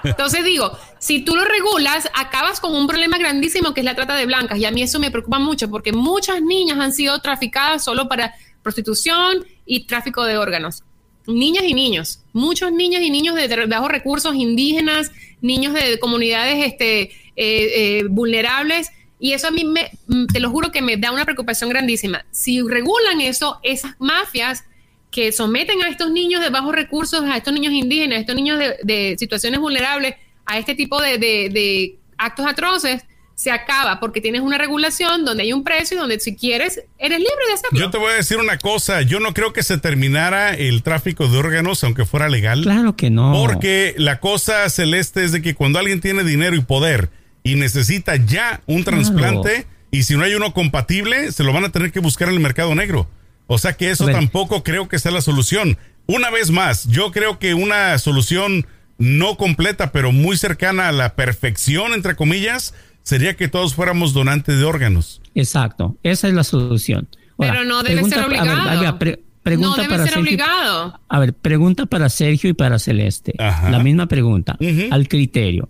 Entonces 0.04 0.46
digo, 0.46 0.78
si 1.00 1.22
tú 1.22 1.36
lo 1.36 1.44
regulas, 1.44 2.10
acabas 2.14 2.60
con 2.60 2.76
un 2.76 2.88
problema 2.88 3.18
grandísimo 3.18 3.74
que 3.74 3.82
es 3.82 3.86
la 3.86 3.96
trata 3.96 4.16
de 4.16 4.28
blancas. 4.28 4.60
Y 4.60 4.66
a 4.66 4.72
mí 4.72 4.84
eso 4.84 5.00
me 5.00 5.12
preocupa 5.12 5.40
mucho 5.40 5.70
porque 5.70 5.92
muchas 5.92 6.42
niñas 6.42 6.78
han 6.80 6.94
sido 6.94 7.20
traficadas 7.20 7.84
solo 7.84 8.08
para 8.08 8.36
prostitución 8.68 9.46
y 9.66 9.86
tráfico 9.86 10.26
de 10.26 10.38
órganos. 10.38 10.84
Niñas 11.26 11.64
y 11.64 11.74
niños, 11.74 12.22
muchos 12.34 12.70
niños 12.74 13.02
y 13.02 13.10
niños 13.10 13.36
de, 13.36 13.66
bajos 13.66 13.90
recursos, 13.90 14.36
indígenas, 14.36 15.10
niños 15.42 15.74
de 15.74 15.98
comunidades 16.00 16.66
este, 16.66 17.04
eh, 17.04 17.12
eh, 17.38 18.04
vulnerables. 18.10 18.92
Y 19.22 19.32
eso 19.32 19.48
a 19.48 19.52
mí, 19.52 19.64
me, 19.64 19.90
mm, 20.08 20.26
te 20.28 20.42
lo 20.42 20.50
juro 20.50 20.72
que 20.74 20.82
me 20.82 20.98
da 20.98 21.14
una 21.14 21.24
preocupación 21.24 21.70
grandísima. 21.70 22.26
Si 22.32 22.62
regulan 22.62 23.22
eso, 23.22 23.58
esas 23.64 23.96
mafias 24.00 24.66
que 25.12 25.32
someten 25.32 25.82
a 25.84 25.88
estos 25.88 26.12
niños 26.12 26.42
de 26.42 26.50
bajos 26.50 26.76
recursos, 26.76 27.22
a 27.24 27.38
estos 27.38 27.54
niños 27.54 27.72
indígenas, 27.72 28.18
a 28.18 28.20
estos 28.20 28.36
niños 28.36 28.60
de, 28.60 29.16
situaciones 29.18 29.62
vulnerables, 29.62 30.16
a 30.46 30.60
este 30.60 30.76
tipo 30.76 31.02
de 31.02 31.98
actos 32.18 32.46
atroces, 32.46 33.04
se 33.38 33.52
acaba 33.52 34.00
porque 34.00 34.20
tienes 34.20 34.42
una 34.42 34.58
regulación 34.58 35.24
donde 35.24 35.44
hay 35.44 35.54
un 35.54 35.64
precio 35.64 35.96
y 35.96 36.00
donde 36.00 36.20
si 36.20 36.36
quieres 36.36 36.82
eres 36.98 37.20
libre 37.20 37.46
de 37.48 37.54
hacerlo. 37.54 37.80
Yo 37.80 37.92
te 37.92 38.00
voy 38.00 38.12
a 38.12 38.16
decir 38.16 38.38
una 38.38 38.58
cosa, 38.58 39.04
yo 39.04 39.20
no 39.20 39.36
creo 39.36 39.54
que 39.54 39.62
se 39.62 39.78
terminara 39.78 40.56
el 40.56 40.82
tráfico 40.82 41.28
de 41.28 41.38
órganos 41.38 41.84
aunque 41.84 42.04
fuera 42.04 42.30
legal. 42.30 42.64
Claro 42.64 42.96
que 42.96 43.12
no. 43.12 43.34
Porque 43.34 43.94
la 44.00 44.20
cosa 44.20 44.68
celeste 44.72 45.24
es 45.24 45.32
de 45.32 45.44
que 45.44 45.54
cuando 45.54 45.78
alguien 45.78 46.02
tiene 46.02 46.24
dinero 46.24 46.56
y 46.56 46.62
poder 46.62 47.12
y 47.44 47.54
necesita 47.54 48.16
ya 48.16 48.62
un 48.66 48.84
trasplante 48.84 49.68
y 49.92 50.02
si 50.02 50.18
no 50.18 50.24
hay 50.24 50.34
uno 50.34 50.52
compatible, 50.56 51.32
se 51.32 51.44
lo 51.44 51.54
van 51.54 51.64
a 51.64 51.72
tener 51.72 51.92
que 51.92 52.00
buscar 52.00 52.30
en 52.30 52.34
el 52.34 52.40
mercado 52.40 52.74
negro. 52.74 53.08
O 53.46 53.60
sea 53.60 53.74
que 53.74 53.92
eso 53.92 54.08
tampoco 54.08 54.64
creo 54.64 54.90
que 54.90 54.98
sea 54.98 55.12
la 55.12 55.22
solución. 55.22 55.78
Una 56.08 56.32
vez 56.32 56.50
más, 56.50 56.88
yo 56.88 57.12
creo 57.12 57.38
que 57.38 57.54
una 57.54 58.00
solución 58.00 58.66
no 58.98 59.38
completa, 59.38 59.92
pero 59.92 60.12
muy 60.12 60.38
cercana 60.38 60.88
a 60.88 60.92
la 60.92 61.16
perfección, 61.16 61.94
entre 61.94 62.16
comillas, 62.16 62.74
sería 63.08 63.38
que 63.38 63.48
todos 63.48 63.74
fuéramos 63.74 64.12
donantes 64.14 64.60
de 64.60 64.66
órganos. 64.66 65.22
Exacto, 65.34 65.96
esa 66.04 66.28
es 66.28 66.34
la 66.34 66.44
solución. 66.44 67.08
Pero 67.38 67.64
no 67.64 67.82
debe 67.82 68.04
ser 68.04 68.26
obligado. 68.26 69.00
pregunta 69.44 69.78
no 69.78 69.96
debe 69.96 70.10
ser 70.10 70.18
obligado. 70.18 71.00
A 71.08 71.20
ver, 71.20 71.34
pregunta 71.34 71.86
para 71.86 72.10
Sergio 72.10 72.50
y 72.50 72.54
para 72.54 72.80
Celeste. 72.80 73.34
La 73.38 73.80
misma 73.80 74.08
pregunta, 74.08 74.58
al 74.92 75.08
criterio. 75.08 75.70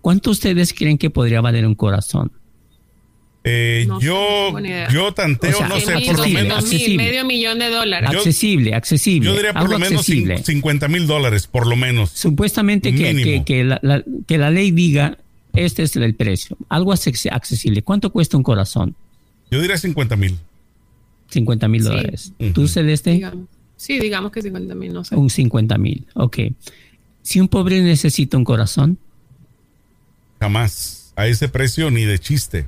¿Cuánto 0.00 0.32
ustedes 0.32 0.74
creen 0.74 0.98
que 0.98 1.08
podría 1.08 1.40
valer 1.40 1.64
un 1.68 1.76
corazón? 1.76 2.32
Eh, 3.44 3.86
yo, 4.00 4.52
yo 4.92 5.12
tanteo, 5.14 5.68
no 5.68 5.78
sé, 5.78 6.00
por 6.06 6.18
lo 6.18 6.28
menos 6.28 6.58
accesible. 6.58 7.04
medio 7.04 7.24
millón 7.24 7.60
de 7.60 7.70
dólares. 7.70 8.10
accesible, 8.10 8.74
accesible. 8.74 9.28
Yo 9.28 9.36
diría 9.36 9.52
por 9.52 9.70
lo 9.70 9.78
menos 9.78 10.04
50 10.04 10.88
mil 10.88 11.06
dólares, 11.06 11.46
por 11.46 11.68
lo 11.68 11.76
menos. 11.76 12.10
Supuestamente 12.10 12.92
que, 12.92 13.42
que, 13.46 13.64
la, 13.64 14.02
que 14.26 14.38
la 14.38 14.50
ley 14.50 14.72
diga 14.72 15.18
este 15.54 15.82
es 15.82 15.96
el 15.96 16.14
precio. 16.14 16.56
Algo 16.68 16.92
accesible. 16.92 17.82
¿Cuánto 17.82 18.10
cuesta 18.10 18.36
un 18.36 18.42
corazón? 18.42 18.94
Yo 19.50 19.60
diría 19.60 19.76
50 19.76 20.16
mil. 20.16 20.38
50 21.28 21.68
mil 21.68 21.84
dólares. 21.84 22.32
¿Tú, 22.54 22.68
Celeste? 22.68 23.30
Sí, 23.76 23.98
digamos 23.98 24.32
que 24.32 24.42
50 24.42 24.74
mil, 24.74 24.92
no 24.92 25.04
sé. 25.04 25.16
Un 25.16 25.28
50 25.28 25.78
mil, 25.78 26.06
ok. 26.14 26.38
Si 27.22 27.40
un 27.40 27.48
pobre 27.48 27.80
necesita 27.82 28.36
un 28.36 28.44
corazón. 28.44 28.98
Jamás. 30.40 31.12
A 31.16 31.26
ese 31.26 31.48
precio 31.48 31.90
ni 31.90 32.04
de 32.04 32.18
chiste. 32.18 32.66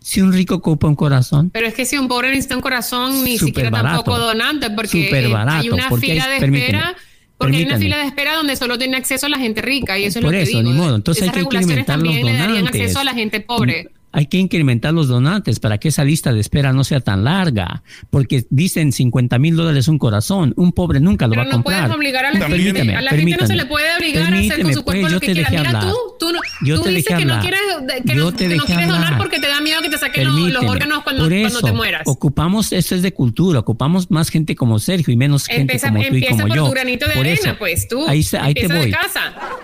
Si 0.00 0.20
un 0.20 0.32
rico 0.32 0.56
ocupa 0.56 0.86
un 0.86 0.94
corazón. 0.94 1.50
Pero 1.50 1.66
es 1.66 1.74
que 1.74 1.84
si 1.84 1.96
un 1.96 2.08
pobre 2.08 2.28
necesita 2.28 2.56
un 2.56 2.62
corazón, 2.62 3.24
ni 3.24 3.38
siquiera 3.38 3.70
tampoco 3.70 4.18
donante, 4.18 4.70
porque 4.70 5.10
hay 5.12 5.70
una 5.70 5.90
fila 5.98 6.28
de 6.28 6.36
espera 6.36 6.96
porque 7.38 7.56
hay 7.56 7.64
una 7.64 7.78
fila 7.78 7.98
de 7.98 8.06
espera 8.06 8.34
donde 8.34 8.56
solo 8.56 8.76
tiene 8.78 8.96
acceso 8.96 9.28
la 9.28 9.38
gente 9.38 9.62
rica 9.62 9.96
y 9.96 10.04
eso 10.04 10.18
es 10.18 10.24
lo 10.24 10.30
que 10.30 10.44
digo. 10.44 10.62
Ni 10.62 10.72
modo. 10.72 10.96
Entonces 10.96 11.22
hay 11.22 11.30
que 11.30 11.40
incrementar 11.40 11.98
los 12.00 12.20
donantes. 12.20 12.66
acceso 12.66 12.98
a 12.98 13.04
la 13.04 13.14
gente 13.14 13.40
pobre. 13.40 13.90
Hay 14.10 14.26
que 14.26 14.38
incrementar 14.38 14.94
los 14.94 15.08
donantes 15.08 15.60
para 15.60 15.78
que 15.78 15.88
esa 15.88 16.02
lista 16.04 16.32
de 16.32 16.40
espera 16.40 16.72
no 16.72 16.82
sea 16.84 17.00
tan 17.00 17.24
larga. 17.24 17.82
Porque 18.10 18.46
dicen 18.50 18.92
50 18.92 19.38
mil 19.38 19.54
dólares 19.56 19.86
un 19.88 19.98
corazón. 19.98 20.54
Un 20.56 20.72
pobre 20.72 21.00
nunca 21.00 21.26
lo 21.26 21.36
va 21.36 21.42
a 21.42 21.50
comprar. 21.50 21.82
Puedes 21.84 21.96
obligar 21.96 22.24
a 22.24 22.32
la, 22.32 22.46
gente, 22.46 22.94
a 22.94 23.02
la 23.02 23.10
gente 23.10 23.36
no 23.40 23.46
se 23.46 23.54
le 23.56 23.66
puede 23.66 23.96
obligar 23.96 24.32
a 24.32 24.38
hacer 24.38 24.62
con 24.62 24.72
su 24.72 24.82
cuerpo 24.82 25.00
pues, 25.02 25.12
lo 25.12 25.20
que 25.20 25.32
quiera. 25.32 25.50
Mira 25.50 25.80
tú, 25.80 25.94
tú, 26.18 26.32
no- 26.32 26.40
Yo 26.64 26.76
tú 26.76 26.84
te 26.84 26.90
dices 26.90 27.16
que 27.16 27.24
no 27.24 27.34
hablar. 27.34 27.40
quieres, 27.40 27.60
que 28.04 28.14
Yo 28.14 28.30
no, 28.30 28.36
que 28.36 28.48
no 28.56 28.64
quieres 28.64 28.86
donar 28.88 29.04
hablar. 29.04 29.18
porque 29.18 29.38
te 29.40 29.48
da 29.48 29.60
miedo 29.60 29.80
que 29.82 29.90
te 29.90 29.98
saquen 29.98 30.24
los, 30.24 30.64
órganos 30.64 31.02
cuando, 31.02 31.22
Por 31.24 31.30
cuando 31.32 31.48
eso, 31.48 31.60
te 31.60 31.72
mueras. 31.72 32.02
ocupamos, 32.06 32.72
esto 32.72 32.94
es 32.94 33.02
de 33.02 33.12
cultura, 33.12 33.58
ocupamos 33.60 34.10
más 34.10 34.30
gente 34.30 34.56
como 34.56 34.78
Sergio 34.78 35.12
y 35.12 35.16
menos 35.16 35.46
gente 35.46 35.62
Empieza, 35.62 35.88
como 35.88 35.98
tú 36.00 36.04
y 36.04 36.06
empieza 36.08 36.30
como 36.30 36.46
por 36.48 36.56
yo. 36.56 36.64
tu 36.66 36.70
granito 36.72 37.06
de 37.06 37.14
Por 37.14 37.26
arena, 37.26 37.40
eso, 37.50 37.58
pues 37.58 37.88
tú. 37.88 38.06
Ahí, 38.08 38.24
ahí 38.40 38.54
te 38.54 38.68
voy. 38.68 38.92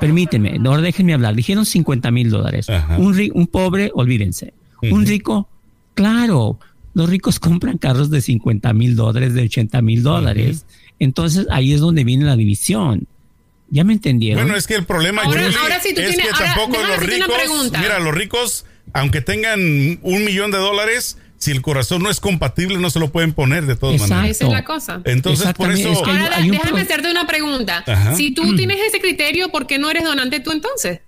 Permíteme, 0.00 0.60
ahora 0.64 0.82
déjenme 0.82 1.14
hablar. 1.14 1.34
Dijeron 1.34 1.64
50 1.64 2.10
mil 2.10 2.30
dólares. 2.30 2.66
Un 2.98 3.46
pobre, 3.46 3.90
olvídense. 3.94 4.33
Un 4.92 5.06
rico, 5.06 5.48
claro, 5.94 6.58
los 6.94 7.08
ricos 7.08 7.38
compran 7.40 7.78
carros 7.78 8.10
de 8.10 8.20
50 8.20 8.72
mil 8.72 8.96
dólares, 8.96 9.34
de 9.34 9.42
80 9.42 9.82
mil 9.82 10.02
dólares. 10.02 10.66
Entonces 10.98 11.46
ahí 11.50 11.72
es 11.72 11.80
donde 11.80 12.04
viene 12.04 12.24
la 12.24 12.36
división. 12.36 13.06
¿Ya 13.70 13.82
me 13.82 13.94
entendieron? 13.94 14.44
Bueno, 14.44 14.56
es 14.56 14.66
que 14.66 14.74
el 14.74 14.84
problema 14.84 15.22
Ahora- 15.22 15.48
ahora 15.60 15.80
sí 15.80 15.94
tú 15.94 16.00
es 16.00 16.08
tienes- 16.10 16.26
que 16.26 16.32
ahora, 16.32 16.54
tampoco 16.54 16.82
los 16.86 17.00
ricos, 17.00 17.72
mira, 17.80 17.98
los 17.98 18.14
ricos, 18.14 18.66
aunque 18.92 19.20
tengan 19.20 19.58
un 20.02 20.24
millón 20.24 20.50
de 20.52 20.58
dólares, 20.58 21.18
si 21.38 21.50
el 21.50 21.60
corazón 21.62 22.02
no 22.02 22.10
es 22.10 22.20
compatible, 22.20 22.78
no 22.78 22.88
se 22.90 23.00
lo 23.00 23.10
pueden 23.10 23.32
poner 23.32 23.66
de 23.66 23.74
todas 23.74 23.94
Exacto. 23.96 24.14
maneras. 24.14 24.36
Esa 24.36 24.46
es 24.46 24.52
la 24.52 24.64
cosa. 24.64 25.00
Entonces, 25.04 25.52
por 25.54 25.72
eso, 25.72 25.90
es 25.92 25.98
que 26.02 26.10
hay- 26.10 26.18
Ahora, 26.18 26.36
hay 26.36 26.50
un 26.50 26.56
déjame 26.56 26.80
hacerte 26.82 27.10
una 27.10 27.26
pregunta. 27.26 27.82
Ajá. 27.86 28.14
Si 28.14 28.32
tú 28.32 28.54
tienes 28.54 28.78
ese 28.86 29.00
criterio, 29.00 29.48
¿por 29.50 29.66
qué 29.66 29.78
no 29.78 29.90
eres 29.90 30.04
donante 30.04 30.40
tú 30.40 30.52
entonces? 30.52 31.00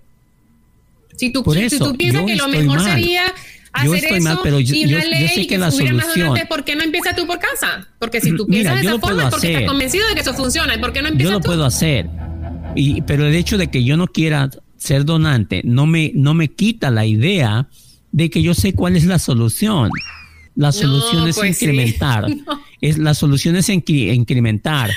Si 1.15 1.31
tú, 1.31 1.43
Por 1.43 1.55
si 1.55 1.63
eso, 1.63 1.77
tú 1.91 1.97
piensas 1.97 2.25
que 2.25 2.35
lo 2.35 2.47
mejor 2.47 2.77
mal. 2.77 2.85
sería 2.91 3.23
Yo 3.85 3.93
hacer 3.93 4.03
estoy 4.05 4.17
eso 4.19 4.27
mal, 4.29 4.39
pero 4.43 4.59
yo- 4.59 4.75
y 4.75 4.83
una 4.85 4.91
yo- 4.91 4.99
yo 4.99 5.09
ley 5.09 5.27
sé 5.29 5.35
que 5.41 5.47
que, 5.47 5.57
la 5.57 5.65
más 5.67 5.75
solución- 5.75 6.17
donantes, 6.27 6.45
¿por 6.47 6.63
qué 6.63 6.75
no 6.75 6.83
empiezas 6.83 7.15
tú 7.15 7.25
por 7.27 7.39
casa? 7.39 7.87
Porque 7.99 8.21
si 8.21 8.35
tú 8.35 8.45
Mira, 8.47 8.71
piensas 8.71 8.75
de 8.77 8.83
yo 8.83 8.89
esa 8.89 8.91
lo 8.95 8.99
puedo 8.99 9.13
forma 9.15 9.23
es 9.27 9.31
porque 9.31 9.47
hacer. 9.47 9.55
estás 9.61 9.69
convencido 9.71 10.07
de 10.07 10.13
que 10.15 10.21
eso 10.21 10.33
funciona. 10.33 10.75
¿Y 10.75 10.77
por 10.79 10.93
qué 10.93 11.01
no 11.01 11.07
yo 11.07 11.11
empiezas 11.11 11.33
lo 11.33 11.39
tú? 11.41 11.45
puedo 11.47 11.65
hacer. 11.65 12.09
Y, 12.75 13.01
pero 13.01 13.25
el 13.25 13.35
hecho 13.35 13.57
de 13.57 13.67
que 13.67 13.83
yo 13.83 13.97
no 13.97 14.07
quiera 14.07 14.49
ser 14.77 15.05
donante 15.05 15.61
no 15.63 15.85
me, 15.87 16.11
no 16.13 16.33
me 16.33 16.47
quita 16.49 16.91
la 16.91 17.05
idea 17.05 17.67
de 18.11 18.29
que 18.29 18.41
yo 18.41 18.53
sé 18.53 18.73
cuál 18.73 18.95
es 18.95 19.05
la 19.05 19.19
solución. 19.19 19.89
La 20.55 20.71
solución 20.71 21.27
es 21.27 21.35
pues 21.35 21.57
sí. 21.57 21.65
incrementar. 21.65 22.25
No. 22.45 22.61
Es, 22.81 22.99
la 22.99 23.15
solución 23.15 23.55
es 23.55 23.69
incre- 23.69 24.13
incrementar. 24.13 24.91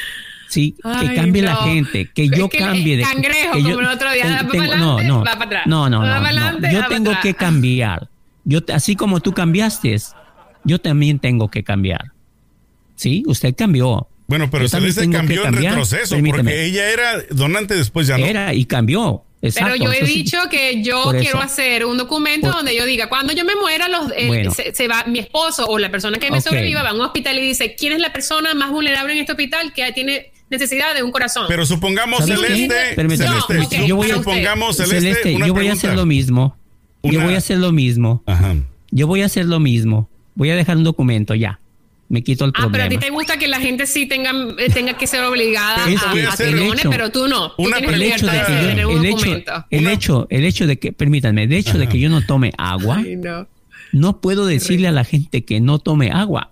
Sí, 0.51 0.75
Ay, 0.83 1.09
que 1.09 1.15
cambie 1.15 1.41
la 1.43 1.53
no. 1.55 1.61
gente, 1.63 2.11
que 2.13 2.25
Es 2.25 2.31
yo 2.33 2.49
que 2.49 2.59
cambie 2.59 2.97
de 2.99 3.05
cangrejo, 3.05 3.53
que 3.53 3.63
yo- 3.63 3.69
como 3.77 3.81
el 3.81 3.87
otro 3.87 4.13
día, 4.13 4.23
ten- 4.25 4.33
va 4.33 4.37
para 4.39 4.51
tengo- 4.51 4.65
no, 4.65 4.71
adelante, 4.99 5.05
no, 5.05 5.19
va 5.19 5.25
para 5.25 5.45
atrás. 5.45 5.63
no, 5.67 5.89
no, 5.89 6.01
Va 6.01 6.07
no, 6.07 6.11
para 6.11 6.21
no. 6.21 6.27
adelante, 6.47 6.69
Yo 6.73 6.87
tengo 6.89 7.13
que 7.23 7.35
cambiar. 7.35 8.09
Yo 8.51 8.59
así 8.75 8.97
como 8.97 9.21
tú 9.21 9.33
cambiaste, 9.33 9.97
yo 10.65 10.81
también 10.81 11.21
tengo 11.21 11.49
que 11.49 11.63
cambiar. 11.63 12.11
Sí, 12.97 13.23
usted 13.27 13.55
cambió. 13.55 14.09
bueno, 14.27 14.51
pero 14.51 14.69
tengo 14.69 14.87
que 14.93 15.09
cambió 15.11 15.47
en 15.47 15.55
retroceso, 15.55 16.17
Permíteme. 16.17 16.43
porque 16.43 16.65
ella 16.65 16.91
era 16.91 17.13
donante 17.31 17.77
después 17.77 18.09
ya 18.09 18.19
no. 18.19 18.27
Era 18.27 18.53
y 18.53 18.65
cambió. 18.65 19.23
Exacto. 19.41 19.73
Pero 19.73 19.85
yo 19.85 19.93
he 19.93 19.95
Entonces, 20.01 20.17
dicho 20.17 20.39
que 20.51 20.83
yo 20.83 21.05
por 21.05 21.15
eso. 21.17 21.23
quiero 21.23 21.41
hacer 21.41 21.87
un 21.87 21.97
documento 21.97 22.49
Por- 22.49 22.57
donde 22.57 22.75
yo 22.77 22.85
diga, 22.85 23.09
cuando 23.09 23.33
yo 23.33 23.45
me 23.45 23.55
muera, 23.55 23.89
los, 23.89 24.11
eh, 24.17 24.27
Bueno. 24.27 24.51
se, 24.53 24.75
se 24.75 24.87
va 24.89 25.05
mi 25.07 25.21
esposo 25.21 25.65
o 25.67 25.79
la 25.79 25.91
persona 25.91 26.19
que 26.19 26.31
me 26.31 26.39
Ok. 26.39 26.45
sobreviva 26.45 26.83
va 26.83 26.91
a 26.91 26.95
un 26.95 27.01
hospital 27.03 27.39
y 27.39 27.43
dice, 27.43 27.75
¿quién 27.79 27.93
es 27.95 28.01
la 28.01 28.13
persona 28.13 28.53
más 28.55 28.71
vulnerable 28.73 29.13
en 29.15 29.21
este 29.21 29.33
hospital 29.33 29.73
que 29.73 29.91
tiene 29.93 30.31
necesidad 30.51 30.95
de 30.95 31.03
un 31.05 31.11
corazón? 31.13 31.47
Pero 31.49 31.65
supongamos. 31.65 32.27
Celeste. 32.27 32.97
Celeste, 32.97 33.79
No, 33.79 33.87
yo 33.87 33.97
voy 33.97 34.11
a- 34.11 34.15
supongamos, 34.17 34.77
Celeste, 34.77 35.39
yo 35.39 35.55
voy 35.55 35.69
a 35.69 35.73
hacer 35.73 35.95
lo 35.95 36.05
mismo. 36.05 36.57
Yo 37.03 37.21
voy 37.23 37.35
a 37.35 37.39
hacer 37.39 37.59
lo 37.59 37.73
mismo. 37.73 38.23
Ajá. 38.27 38.55
Yo 38.91 39.07
voy 39.07 39.23
a 39.23 39.27
hacer 39.27 39.47
lo 39.47 39.61
mismo. 39.61 40.09
Voy 40.35 40.51
a 40.51 40.57
dejar 40.57 40.77
un 40.77 40.85
documento 40.85 41.35
ya. 41.35 41.61
Me 42.09 42.23
quito 42.25 42.45
el 42.45 42.51
Ah, 42.57 42.69
pero 42.73 42.83
a 42.85 42.89
ti 42.89 42.97
problema. 42.97 43.01
te 43.03 43.11
gusta 43.11 43.37
que 43.39 43.47
la 43.47 43.61
gente 43.61 43.87
sí 43.87 44.07
tenga, 44.07 44.33
eh, 44.59 44.69
tenga 44.75 44.95
que 44.99 45.07
ser 45.07 45.23
obligada 45.23 45.89
Es 45.89 46.03
a, 46.03 46.11
a 46.11 46.15
el 46.49 46.77
pero 46.91 47.11
tú 47.11 47.29
no. 47.29 47.53
Tú 47.53 47.63
una 47.63 47.77
tienes 47.79 47.95
el 47.95 48.03
hecho 48.03 48.27
libertad 48.27 48.33
de 48.33 48.47
que 48.57 48.63
yo, 48.63 48.69
tener 48.69 48.87
un 48.87 48.99
el 48.99 49.05
hecho, 49.05 49.17
documento. 49.17 49.67
el 49.71 49.81
Una- 49.83 49.93
hecho, 49.93 50.27
el 50.29 50.45
hecho 50.45 50.67
de 50.67 50.79
que, 50.81 50.93
permítanme, 50.93 51.47
de 51.47 51.57
hecho 51.59 51.79
de 51.79 51.89
que 51.89 52.01
yo 52.01 52.09
no 52.11 52.23
tome 52.27 52.53
agua, 52.59 52.97
Ay, 52.99 53.15
no. 53.15 53.47
no 53.93 54.21
puedo 54.21 54.45
decirle 54.47 54.89
a 54.89 54.93
la 54.93 55.05
gente 55.05 55.45
que 55.45 55.61
no 55.61 55.79
tome 55.79 56.11
agua. 56.11 56.51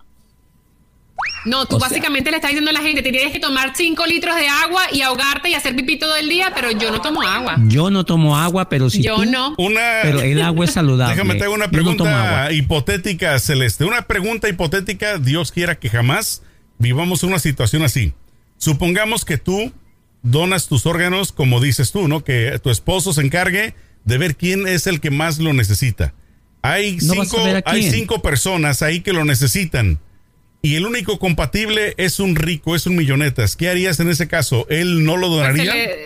No, 1.48 1.66
tú 1.66 1.76
O 1.76 1.80
sea- 1.80 1.88
básicamente 1.88 2.30
le 2.30 2.36
estás 2.36 2.50
diciendo 2.50 2.70
a 2.70 2.74
la 2.74 2.80
gente, 2.80 3.02
te 3.02 3.10
tienes 3.10 3.32
que 3.32 3.40
tomar 3.40 3.72
5 3.74 4.06
litros 4.06 4.36
de 4.36 4.48
agua 4.48 4.82
y 4.92 5.00
ahogarte 5.02 5.48
y 5.50 5.54
hacer 5.54 5.74
pipí 5.74 5.98
todo 5.98 6.14
el 6.16 6.28
día, 6.28 6.52
pero 6.54 6.70
yo 6.70 6.90
no 6.90 7.00
tomo 7.00 7.22
agua. 7.22 7.56
Yo 7.68 7.90
no 7.90 8.04
tomo 8.04 8.36
agua, 8.36 8.68
pero 8.68 8.90
si 8.90 9.02
yo 9.02 9.16
tú- 9.16 9.24
no. 9.24 9.54
Una, 9.58 9.80
Pero 10.02 10.20
el 10.20 10.40
agua 10.42 10.64
es 10.66 10.72
saludable. 10.72 11.14
Déjame 11.14 11.34
te 11.36 11.44
hago 11.44 11.54
una 11.54 11.66
no 11.66 11.72
pregunta 11.72 12.52
hipotética, 12.52 13.38
Celeste. 13.38 13.84
Una 13.84 14.02
pregunta 14.02 14.48
hipotética, 14.48 15.18
Dios 15.18 15.50
quiera 15.52 15.76
que 15.78 15.88
jamás 15.88 16.42
vivamos 16.78 17.22
una 17.22 17.38
situación 17.38 17.82
así. 17.82 18.12
Supongamos 18.58 19.24
que 19.24 19.38
tú 19.38 19.72
donas 20.22 20.68
tus 20.68 20.84
órganos, 20.86 21.32
como 21.32 21.60
dices 21.60 21.92
tú, 21.92 22.08
¿no? 22.08 22.24
Que 22.24 22.58
tu 22.62 22.70
esposo 22.70 23.12
se 23.12 23.22
encargue 23.22 23.74
de 24.04 24.18
ver 24.18 24.36
quién 24.36 24.66
es 24.66 24.86
el 24.86 25.00
que 25.00 25.10
más 25.10 25.38
lo 25.38 25.52
necesita. 25.52 26.12
Hay, 26.62 26.98
No 27.02 27.14
cinco, 27.14 27.38
hay 27.64 27.90
cinco 27.90 28.20
personas 28.20 28.82
ahí 28.82 29.00
que 29.00 29.12
lo 29.12 29.24
necesitan. 29.24 29.98
Y 30.60 30.74
el 30.74 30.86
único 30.86 31.18
compatible 31.18 31.94
es 31.98 32.18
un 32.18 32.34
rico, 32.34 32.74
es 32.74 32.86
un 32.86 32.96
millonetas. 32.96 33.54
¿Qué 33.56 33.68
harías 33.68 34.00
en 34.00 34.10
ese 34.10 34.26
caso? 34.26 34.66
¿Él 34.68 35.04
no 35.04 35.16
lo 35.16 35.28
Pues 35.28 35.38
se, 35.40 35.64
donaría? 35.64 35.74
le, 35.74 35.96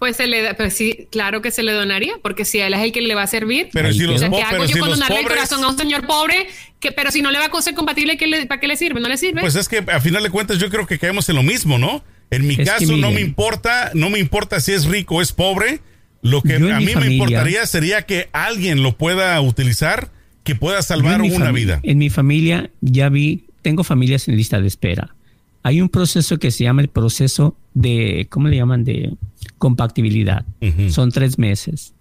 pues 0.00 0.16
se 0.16 0.26
le 0.26 0.42
da, 0.42 0.54
pues 0.54 0.74
sí, 0.74 1.06
claro 1.12 1.42
que 1.42 1.52
se 1.52 1.62
le 1.62 1.70
donaría, 1.72 2.14
porque 2.22 2.44
si 2.44 2.60
a 2.60 2.66
él 2.66 2.74
es 2.74 2.80
el 2.80 2.90
que 2.92 3.00
le 3.02 3.14
va 3.14 3.22
a 3.22 3.26
servir. 3.28 3.68
Pero 3.72 3.92
si 3.92 4.00
los, 4.00 4.20
quedó. 4.20 4.30
po- 4.32 4.36
¿Qué 4.38 4.42
hago 4.42 4.64
yo 4.64 4.74
si 4.74 4.80
con 4.80 4.90
donarle 4.90 5.20
el 5.20 5.26
corazón 5.28 5.62
a 5.62 5.68
un 5.68 5.78
señor 5.78 6.06
pobre? 6.06 6.48
Que, 6.80 6.90
pero 6.90 7.12
si 7.12 7.22
no 7.22 7.30
le 7.30 7.38
va 7.38 7.46
a 7.46 7.62
ser 7.62 7.74
compatible, 7.74 8.16
¿qué 8.16 8.26
le- 8.26 8.46
¿para 8.46 8.60
qué 8.60 8.66
le 8.66 8.76
sirve? 8.76 9.00
¿No 9.00 9.08
le 9.08 9.16
sirve? 9.16 9.40
Pues 9.40 9.54
es 9.54 9.68
que 9.68 9.78
a 9.86 10.00
final 10.00 10.24
de 10.24 10.30
cuentas 10.30 10.58
yo 10.58 10.68
creo 10.70 10.86
que 10.88 10.98
caemos 10.98 11.28
en 11.28 11.36
lo 11.36 11.42
mismo, 11.44 11.78
¿no? 11.78 12.04
En 12.30 12.46
mi 12.48 12.54
Es 12.58 12.68
caso 12.68 12.96
no 12.96 13.12
me 13.12 13.20
importa, 13.20 13.92
no 13.94 14.10
me 14.10 14.18
importa 14.18 14.58
si 14.58 14.72
es 14.72 14.86
rico 14.86 15.16
o 15.16 15.22
es 15.22 15.32
pobre. 15.32 15.80
Lo 16.20 16.42
que 16.42 16.58
Yo 16.58 16.74
a 16.74 16.80
mí 16.80 16.86
me 16.96 17.12
importaría 17.14 17.64
sería 17.66 18.02
que 18.02 18.28
alguien 18.32 18.82
lo 18.82 18.96
pueda 18.96 19.40
utilizar, 19.40 20.10
que 20.42 20.54
pueda 20.56 20.82
salvar 20.82 21.20
una 21.22 21.52
vida. 21.52 21.80
En 21.84 21.98
mi 21.98 22.10
familia 22.10 22.70
ya 22.80 23.08
vi, 23.10 23.44
tengo 23.64 23.82
familias 23.82 24.28
en 24.28 24.36
lista 24.36 24.60
de 24.60 24.68
espera. 24.68 25.16
Hay 25.62 25.80
un 25.80 25.88
proceso 25.88 26.38
que 26.38 26.50
se 26.50 26.64
llama 26.64 26.82
el 26.82 26.88
proceso 26.88 27.56
de, 27.72 28.26
¿cómo 28.30 28.48
le 28.48 28.56
llaman? 28.58 28.84
De 28.84 29.16
compatibilidad. 29.58 30.44
Son 30.90 31.10
tres 31.10 31.38
meses. 31.38 31.94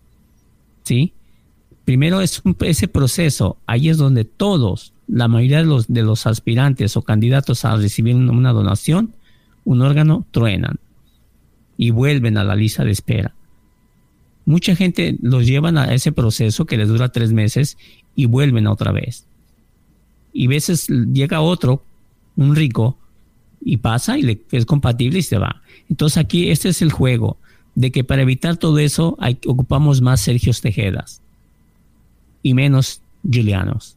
¿Sí? 0.84 1.14
Primero 1.86 2.20
es 2.22 2.42
un- 2.44 2.58
ese 2.62 2.88
proceso, 2.90 3.58
ahí 3.66 3.88
es 3.90 3.98
donde 3.98 4.26
todos, 4.26 4.94
la 5.08 5.28
mayoría 5.30 5.60
de 5.60 5.66
los, 5.66 5.88
de 5.88 6.04
los 6.04 6.28
aspirantes 6.28 6.98
o 6.98 7.02
candidatos 7.02 7.64
a 7.64 7.76
recibir 7.78 8.16
una- 8.16 8.34
una 8.34 8.52
donación, 8.52 9.16
un 9.64 9.82
órgano, 9.82 10.26
truenan 10.32 10.80
y 11.78 11.92
vuelven 11.92 12.38
a 12.38 12.44
la 12.44 12.56
lista 12.58 12.84
de 12.84 12.92
espera. 12.92 13.34
Mucha 14.46 14.76
gente 14.76 15.18
los 15.22 15.46
llevan 15.48 15.78
a 15.78 15.94
ese 15.94 16.12
proceso 16.12 16.66
que 16.66 16.76
les 16.78 16.90
dura 16.90 17.10
tres 17.14 17.32
meses 17.32 17.78
y 18.14 18.26
vuelven 18.26 18.68
otra 18.68 18.92
vez. 18.92 19.26
Y 20.34 20.48
veces 20.48 20.88
llega 20.88 21.42
otro, 21.42 21.84
un 22.36 22.56
rico, 22.56 22.98
y 23.66 23.78
pasa 23.78 24.18
y 24.18 24.24
le, 24.24 24.42
es 24.52 24.66
compatible 24.66 25.20
y 25.20 25.24
se 25.24 25.38
va. 25.38 25.62
Entonces 25.90 26.18
aquí 26.18 26.50
este 26.50 26.70
es 26.70 26.82
el 26.82 26.92
juego 26.92 27.38
de 27.76 27.92
que 27.92 28.04
para 28.04 28.22
evitar 28.24 28.58
todo 28.58 28.78
eso 28.80 29.16
hay, 29.20 29.38
ocupamos 29.48 30.02
más 30.02 30.20
Sergio 30.22 30.52
Tejedas 30.54 31.22
y 32.42 32.54
menos 32.54 33.02
Julianos. 33.24 33.96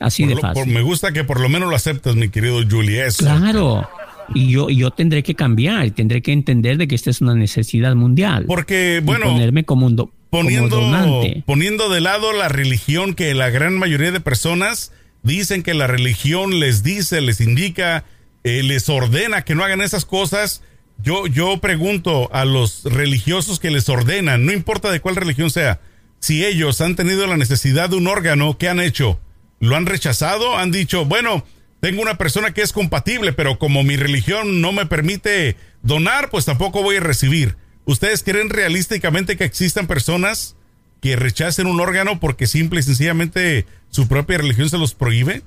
Así 0.00 0.22
Por 0.22 0.28
de 0.30 0.34
lo- 0.36 0.40
por- 0.40 0.54
fácil. 0.54 0.72
me 0.74 0.82
gusta 0.82 1.12
que 1.12 1.24
por 1.24 1.40
lo 1.40 1.48
menos 1.48 1.68
lo 1.70 1.76
aceptas, 1.76 2.16
mi 2.16 2.28
querido 2.28 2.60
Julie. 2.68 3.06
Eso. 3.06 3.24
Claro. 3.24 3.88
Y 4.34 4.48
yo, 4.50 4.70
y 4.70 4.76
yo 4.76 4.90
tendré 4.90 5.22
que 5.22 5.34
cambiar, 5.34 5.90
tendré 5.90 6.22
que 6.22 6.32
entender 6.32 6.78
de 6.78 6.88
que 6.88 6.94
esta 6.94 7.10
es 7.10 7.20
una 7.20 7.34
necesidad 7.34 7.94
mundial. 7.94 8.44
Porque, 8.46 9.00
Y 9.02 9.04
bueno, 9.04 9.26
ponerme 9.26 9.64
como 9.64 9.86
un 9.86 9.96
do- 9.96 10.10
como 10.38 10.48
poniendo, 10.48 10.80
donante. 10.80 11.42
poniendo 11.46 11.88
de 11.88 12.00
lado 12.00 12.32
la 12.32 12.48
religión 12.48 13.14
que 13.14 13.34
la 13.34 13.50
gran 13.50 13.74
mayoría 13.78 14.10
de 14.10 14.20
personas 14.20 14.92
dicen 15.22 15.62
que 15.62 15.74
la 15.74 15.86
religión 15.86 16.58
les 16.58 16.82
dice, 16.82 17.20
les 17.20 17.40
indica, 17.40 18.04
eh, 18.42 18.62
les 18.62 18.88
ordena 18.88 19.42
que 19.42 19.54
no 19.54 19.64
hagan 19.64 19.80
esas 19.80 20.04
cosas. 20.04 20.62
Yo, 20.98 21.26
yo 21.26 21.58
pregunto 21.58 22.30
a 22.32 22.44
los 22.44 22.84
religiosos 22.84 23.58
que 23.58 23.70
les 23.70 23.88
ordenan, 23.88 24.44
no 24.44 24.52
importa 24.52 24.90
de 24.90 25.00
cuál 25.00 25.16
religión 25.16 25.50
sea, 25.50 25.80
si 26.20 26.44
ellos 26.44 26.80
han 26.80 26.96
tenido 26.96 27.26
la 27.26 27.36
necesidad 27.36 27.90
de 27.90 27.96
un 27.96 28.06
órgano, 28.06 28.56
¿qué 28.58 28.68
han 28.68 28.80
hecho? 28.80 29.20
¿Lo 29.60 29.76
han 29.76 29.86
rechazado? 29.86 30.56
Han 30.56 30.70
dicho, 30.70 31.04
bueno, 31.04 31.44
tengo 31.80 32.02
una 32.02 32.16
persona 32.16 32.52
que 32.52 32.62
es 32.62 32.72
compatible, 32.72 33.32
pero 33.32 33.58
como 33.58 33.82
mi 33.82 33.96
religión 33.96 34.60
no 34.60 34.72
me 34.72 34.86
permite 34.86 35.56
donar, 35.82 36.30
pues 36.30 36.44
tampoco 36.44 36.82
voy 36.82 36.96
a 36.96 37.00
recibir. 37.00 37.56
¿Ustedes 37.86 38.22
creen 38.22 38.48
realísticamente 38.50 39.36
que 39.36 39.44
existan 39.44 39.86
personas 39.86 40.56
que 41.00 41.16
rechacen 41.16 41.66
un 41.66 41.80
órgano 41.80 42.18
porque 42.18 42.46
simple 42.46 42.80
y 42.80 42.82
sencillamente 42.82 43.66
su 43.90 44.08
propia 44.08 44.38
religión 44.38 44.70
se 44.70 44.78
los 44.78 44.94
prohíbe? 44.94 45.42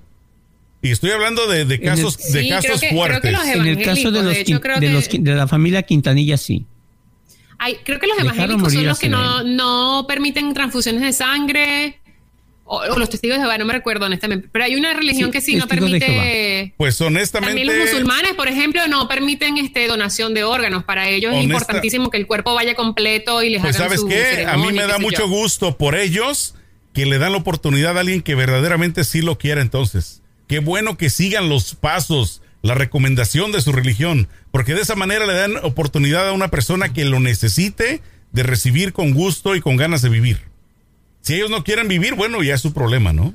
Y 0.82 0.92
estoy 0.92 1.10
hablando 1.12 1.48
de, 1.48 1.66
de 1.66 1.76
el- 1.76 1.82
casos, 1.82 2.18
de 2.32 2.42
Sí, 2.44 2.50
casos 2.50 2.80
que- 2.80 2.90
fuertes. 2.92 3.34
En 3.56 3.66
el 3.66 3.84
caso 3.84 4.12
de 4.12 4.22
los, 4.24 4.34
de 4.36 4.42
hecho, 4.42 4.58
quin- 4.58 4.62
creo 4.62 4.80
de, 4.80 4.88
que- 4.88 4.94
los 4.94 5.10
quin- 5.10 5.24
de 5.24 5.34
la 5.36 5.48
familia 5.48 5.82
Quintanilla, 5.84 6.38
sí. 6.38 6.66
Ay, 7.58 7.78
creo 7.84 8.00
que 8.00 8.06
los 8.06 8.18
Dejaron 8.18 8.36
evangélicos 8.60 8.74
son 8.74 8.86
los 8.86 9.00
que 9.00 9.10
no, 9.10 9.44
no 9.44 10.06
permiten 10.08 10.54
transfusiones 10.54 11.02
de 11.02 11.12
sangre 11.14 12.00
o, 12.68 12.80
o 12.80 13.00
los 13.00 13.10
testigos 13.10 13.38
de 13.38 13.42
Jehová, 13.42 13.58
no 13.58 13.66
me 13.66 13.74
recuerdo 13.74 14.06
honestamente, 14.06 14.50
pero 14.52 14.66
hay 14.66 14.76
una 14.76 14.94
religión 14.94 15.30
Sí, 15.30 15.32
que 15.32 15.42
sí 15.42 15.56
no 15.56 15.68
permite... 15.68 16.74
Pues 16.78 17.00
honestamente. 17.02 17.56
También 17.56 17.68
los 17.80 17.88
musulmanes, 17.90 18.34
por 18.34 18.48
ejemplo, 18.48 18.86
no 18.88 19.08
permiten 19.08 19.58
este 19.58 19.88
donación 19.88 20.34
de 20.34 20.44
órganos. 20.44 20.84
Para 20.84 21.10
ellos 21.10 21.34
es 21.34 21.44
importantísimo 21.44 22.10
que 22.12 22.18
el 22.18 22.28
cuerpo 22.28 22.54
vaya 22.54 22.76
completo 22.76 23.42
y 23.42 23.50
les 23.50 23.62
Pues 23.62 23.76
hagan 23.78 23.88
sabes 23.88 24.02
su 24.02 24.08
qué, 24.08 24.46
a 24.46 24.58
mí 24.58 24.72
me 24.72 24.86
da 24.86 25.00
mucho 25.00 25.24
yo. 25.24 25.28
gusto 25.30 25.78
por 25.78 25.96
ellos 25.96 26.56
que 26.94 27.06
le 27.06 27.18
dan 27.20 27.32
la 27.32 27.38
oportunidad 27.38 27.98
a 27.98 28.02
alguien 28.02 28.22
que 28.22 28.36
verdaderamente 28.36 29.04
sí 29.04 29.22
lo 29.22 29.38
quiera 29.38 29.62
entonces. 29.62 30.22
Qué 30.48 30.60
bueno 30.60 30.98
que 30.98 31.10
sigan 31.10 31.48
los 31.50 31.76
pasos, 31.76 32.42
la 32.62 32.74
recomendación 32.74 33.52
de 33.52 33.62
su 33.62 33.72
religión, 33.72 34.28
porque 34.52 34.74
de 34.74 34.82
esa 34.82 34.96
manera 34.96 35.26
le 35.26 35.34
dan 35.34 35.58
oportunidad 35.64 36.28
a 36.28 36.32
una 36.34 36.50
persona 36.50 36.92
que 36.94 37.06
lo 37.06 37.20
necesite 37.20 38.02
de 38.32 38.44
recibir 38.44 38.94
con 38.94 39.14
gusto 39.14 39.56
y 39.56 39.62
con 39.62 39.78
ganas 39.78 40.02
de 40.02 40.10
vivir. 40.10 40.47
Si 41.22 41.36
ellos 41.36 41.50
no 41.50 41.64
quieren 41.64 41.88
vivir, 41.88 42.16
bueno, 42.16 42.42
ya 42.44 42.56
es 42.56 42.62
su 42.62 42.74
problema, 42.74 43.12
¿no? 43.14 43.34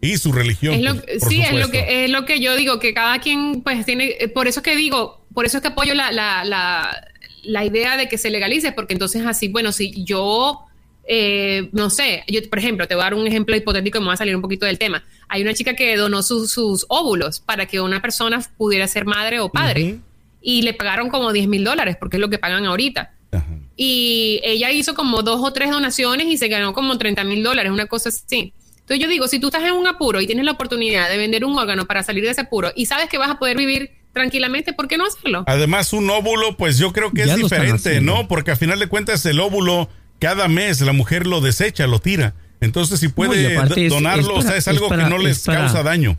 Y 0.00 0.16
su 0.18 0.32
religión. 0.32 0.74
Es 0.74 0.82
lo- 0.82 0.94
pues, 1.02 1.18
por 1.20 1.28
sí, 1.28 1.40
es 1.40 1.52
lo, 1.52 1.70
que, 1.72 2.04
es 2.04 2.10
lo 2.10 2.24
que 2.24 2.40
yo 2.40 2.54
digo, 2.56 2.78
que 2.78 2.94
cada 2.94 3.18
quien 3.18 3.62
pues 3.62 3.84
tiene, 3.84 4.14
por 4.32 4.46
eso 4.46 4.60
es 4.60 4.64
que 4.64 4.76
digo, 4.76 5.24
por 5.34 5.44
eso 5.44 5.58
es 5.58 5.62
que 5.62 5.68
apoyo 5.68 5.94
la, 5.94 6.12
la, 6.12 6.44
la, 6.44 7.04
la 7.42 7.64
idea 7.64 7.96
de 7.96 8.08
que 8.08 8.16
se 8.16 8.30
legalice, 8.30 8.70
porque 8.72 8.92
entonces 8.92 9.26
así, 9.26 9.48
bueno, 9.48 9.72
si 9.72 10.04
yo, 10.04 10.60
eh, 11.08 11.68
no 11.72 11.90
sé, 11.90 12.22
yo 12.28 12.40
por 12.48 12.60
ejemplo, 12.60 12.86
te 12.86 12.94
voy 12.94 13.02
a 13.02 13.04
dar 13.06 13.14
un 13.14 13.26
ejemplo 13.26 13.56
hipotético 13.56 13.98
y 13.98 14.00
me 14.00 14.06
voy 14.06 14.14
a 14.14 14.18
salir 14.18 14.36
un 14.36 14.42
poquito 14.42 14.66
del 14.66 14.78
tema. 14.78 15.04
Hay 15.28 15.42
una 15.42 15.52
chica 15.54 15.74
que 15.74 15.96
donó 15.96 16.22
sus- 16.22 16.52
sus 16.52 16.86
óvulos 16.88 17.40
para 17.40 17.66
que 17.66 17.80
una 17.80 18.00
persona 18.00 18.40
pudiera 18.56 18.86
ser 18.86 19.04
madre 19.04 19.40
o 19.40 19.48
padre 19.48 19.98
y 20.40 20.62
le 20.62 20.74
pagaron 20.74 21.08
como 21.08 21.32
10 21.32 21.48
mil 21.48 21.64
dólares, 21.64 21.96
porque 21.98 22.18
es 22.18 22.20
lo 22.20 22.30
que 22.30 22.38
pagan 22.38 22.66
ahorita. 22.66 23.14
Ajá. 23.32 23.46
Y 23.80 24.40
ella 24.42 24.72
hizo 24.72 24.94
como 24.94 25.22
dos 25.22 25.40
o 25.40 25.52
tres 25.52 25.70
donaciones 25.70 26.26
y 26.26 26.36
se 26.36 26.48
ganó 26.48 26.74
como 26.74 26.98
30 26.98 27.22
mil 27.22 27.44
dólares, 27.44 27.70
una 27.70 27.86
cosa 27.86 28.08
así. 28.08 28.52
Entonces 28.80 28.98
yo 29.00 29.08
digo, 29.08 29.28
si 29.28 29.38
tú 29.38 29.46
estás 29.46 29.62
en 29.62 29.72
un 29.72 29.86
apuro 29.86 30.20
y 30.20 30.26
tienes 30.26 30.44
la 30.44 30.50
oportunidad 30.50 31.08
de 31.08 31.16
vender 31.16 31.44
un 31.44 31.56
órgano 31.56 31.86
para 31.86 32.02
salir 32.02 32.24
de 32.24 32.30
ese 32.30 32.40
apuro 32.40 32.72
y 32.74 32.86
sabes 32.86 33.08
que 33.08 33.18
vas 33.18 33.30
a 33.30 33.38
poder 33.38 33.56
vivir 33.56 33.92
tranquilamente, 34.12 34.72
¿por 34.72 34.88
qué 34.88 34.98
no 34.98 35.06
hacerlo? 35.06 35.44
Además, 35.46 35.92
un 35.92 36.10
óvulo, 36.10 36.56
pues 36.56 36.76
yo 36.76 36.92
creo 36.92 37.12
que 37.12 37.24
Ya 37.24 37.34
es 37.34 37.36
diferente. 37.38 38.00
¿no? 38.00 38.26
Porque 38.26 38.50
a 38.50 38.56
final 38.56 38.80
de 38.80 38.88
cuentas 38.88 39.24
el 39.26 39.38
óvulo, 39.38 39.88
cada 40.18 40.48
mes 40.48 40.80
la 40.80 40.92
mujer 40.92 41.28
lo 41.28 41.40
desecha, 41.40 41.86
lo 41.86 42.00
tira. 42.00 42.34
Entonces, 42.60 42.98
si 42.98 43.06
puede 43.08 43.54
es- 43.54 43.90
donarlo, 43.90 44.38
es 44.40 44.44
o 44.44 44.48
sea, 44.48 44.56
es 44.56 44.66
algo 44.66 44.86
es 44.86 44.88
para- 44.90 45.04
que 45.04 45.10
no 45.10 45.18
les 45.18 45.44
para- 45.44 45.60
causa 45.60 45.84
daño. 45.84 46.18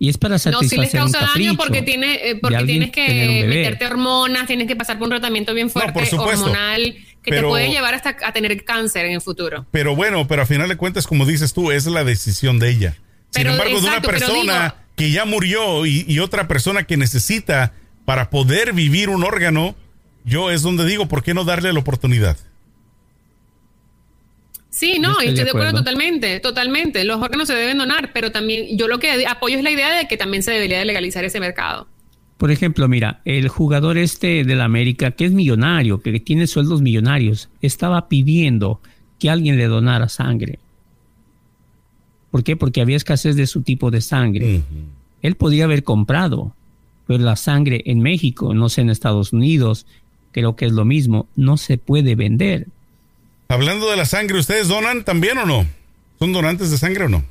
Y 0.00 0.08
es 0.08 0.16
para 0.18 0.34
No, 0.34 0.38
satisfacer 0.38 0.68
si 0.70 0.76
les 0.78 0.90
causa 0.92 1.18
daño 1.34 1.56
porque, 1.56 1.82
tiene, 1.82 2.14
eh, 2.30 2.36
porque 2.36 2.62
tienes 2.64 2.90
que 2.92 3.44
meterte 3.48 3.86
hormonas, 3.86 4.46
tienes 4.46 4.68
que 4.68 4.76
pasar 4.76 4.96
por 4.98 5.06
un 5.06 5.10
tratamiento 5.10 5.52
bien 5.54 5.70
fuerte, 5.70 6.06
supuesto. 6.06 6.44
hormonal, 6.44 6.94
que 7.22 7.30
Pero- 7.30 7.42
te 7.42 7.48
puede 7.48 7.68
llevar 7.70 7.94
hasta 7.94 8.16
a 8.24 8.32
tener 8.32 8.64
cáncer 8.64 9.06
en 9.06 9.12
el 9.14 9.20
futuro. 9.20 9.66
Pero 9.72 9.96
bueno, 9.96 10.28
pero 10.28 10.42
a 10.42 10.46
final 10.46 10.68
de 10.68 10.76
cuentas, 10.76 11.06
como 11.06 11.26
dices 11.26 11.52
tú, 11.52 11.72
es 11.72 11.86
la 11.86 12.04
decisión 12.04 12.58
de 12.60 12.70
ella. 12.70 12.92
Sin 13.30 13.42
Pero, 13.42 13.50
embargo, 13.52 13.80
de 13.80 13.86
una 13.88 14.00
persona 14.00 14.62
digo- 14.62 14.74
que 14.96 15.10
ya 15.10 15.24
murió 15.24 15.84
y, 15.84 16.04
y 16.06 16.20
otra 16.20 16.46
persona 16.48 16.84
que 16.84 16.96
necesita 16.96 17.72
para 18.04 18.30
poder 18.30 18.72
vivir 18.72 19.08
un 19.10 19.24
órgano, 19.24 19.74
yo 20.24 20.50
es 20.52 20.62
donde 20.62 20.86
digo, 20.86 21.08
¿por 21.08 21.22
qué 21.24 21.34
no 21.34 21.44
darle 21.44 21.72
la 21.72 21.80
oportunidad? 21.80 22.36
Sí, 24.78 25.00
no, 25.00 25.18
estoy 25.18 25.34
de 25.34 25.42
acuerdo 25.42 25.70
acuerdo. 25.70 25.78
totalmente, 25.78 26.38
totalmente. 26.38 27.02
Los 27.02 27.20
órganos 27.20 27.48
se 27.48 27.54
deben 27.54 27.78
donar, 27.78 28.12
pero 28.14 28.30
también 28.30 28.78
yo 28.78 28.86
lo 28.86 29.00
que 29.00 29.26
apoyo 29.26 29.56
es 29.56 29.64
la 29.64 29.72
idea 29.72 29.92
de 29.92 30.06
que 30.06 30.16
también 30.16 30.44
se 30.44 30.52
debería 30.52 30.78
de 30.78 30.84
legalizar 30.84 31.24
ese 31.24 31.40
mercado. 31.40 31.88
Por 32.36 32.52
ejemplo, 32.52 32.86
mira, 32.86 33.20
el 33.24 33.48
jugador 33.48 33.98
este 33.98 34.44
de 34.44 34.54
la 34.54 34.66
América, 34.66 35.10
que 35.10 35.24
es 35.24 35.32
millonario, 35.32 36.00
que 36.00 36.20
tiene 36.20 36.46
sueldos 36.46 36.80
millonarios, 36.80 37.48
estaba 37.60 38.06
pidiendo 38.06 38.80
que 39.18 39.30
alguien 39.30 39.56
le 39.56 39.66
donara 39.66 40.08
sangre. 40.08 40.60
¿Por 42.30 42.44
qué? 42.44 42.54
Porque 42.54 42.80
había 42.80 42.96
escasez 42.96 43.34
de 43.34 43.48
su 43.48 43.62
tipo 43.62 43.90
de 43.90 44.00
sangre. 44.00 44.62
Él 45.22 45.34
podía 45.34 45.64
haber 45.64 45.82
comprado, 45.82 46.54
pero 47.08 47.18
la 47.18 47.34
sangre 47.34 47.82
en 47.86 47.98
México, 47.98 48.54
no 48.54 48.68
sé 48.68 48.82
en 48.82 48.90
Estados 48.90 49.32
Unidos, 49.32 49.86
creo 50.30 50.54
que 50.54 50.66
es 50.66 50.72
lo 50.72 50.84
mismo, 50.84 51.26
no 51.34 51.56
se 51.56 51.78
puede 51.78 52.14
vender. 52.14 52.68
Hablando 53.48 53.90
de 53.90 53.96
la 53.96 54.04
sangre, 54.04 54.38
¿ustedes 54.38 54.68
donan 54.68 55.04
también 55.04 55.38
o 55.38 55.46
no? 55.46 55.66
¿Son 56.18 56.32
donantes 56.32 56.70
de 56.70 56.78
sangre 56.78 57.04
o 57.04 57.08
no? 57.08 57.24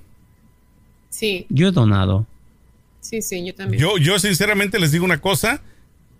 Sí, 1.09 1.45
Yo 1.49 1.69
he 1.69 1.71
donado. 1.71 2.25
sí, 3.01 3.21
sí, 3.21 3.45
yo 3.45 3.53
también. 3.55 3.81
Yo, 3.81 3.97
yo 3.97 4.17
sinceramente 4.19 4.79
les 4.79 4.91
digo 4.91 5.05
una 5.05 5.19
cosa. 5.19 5.61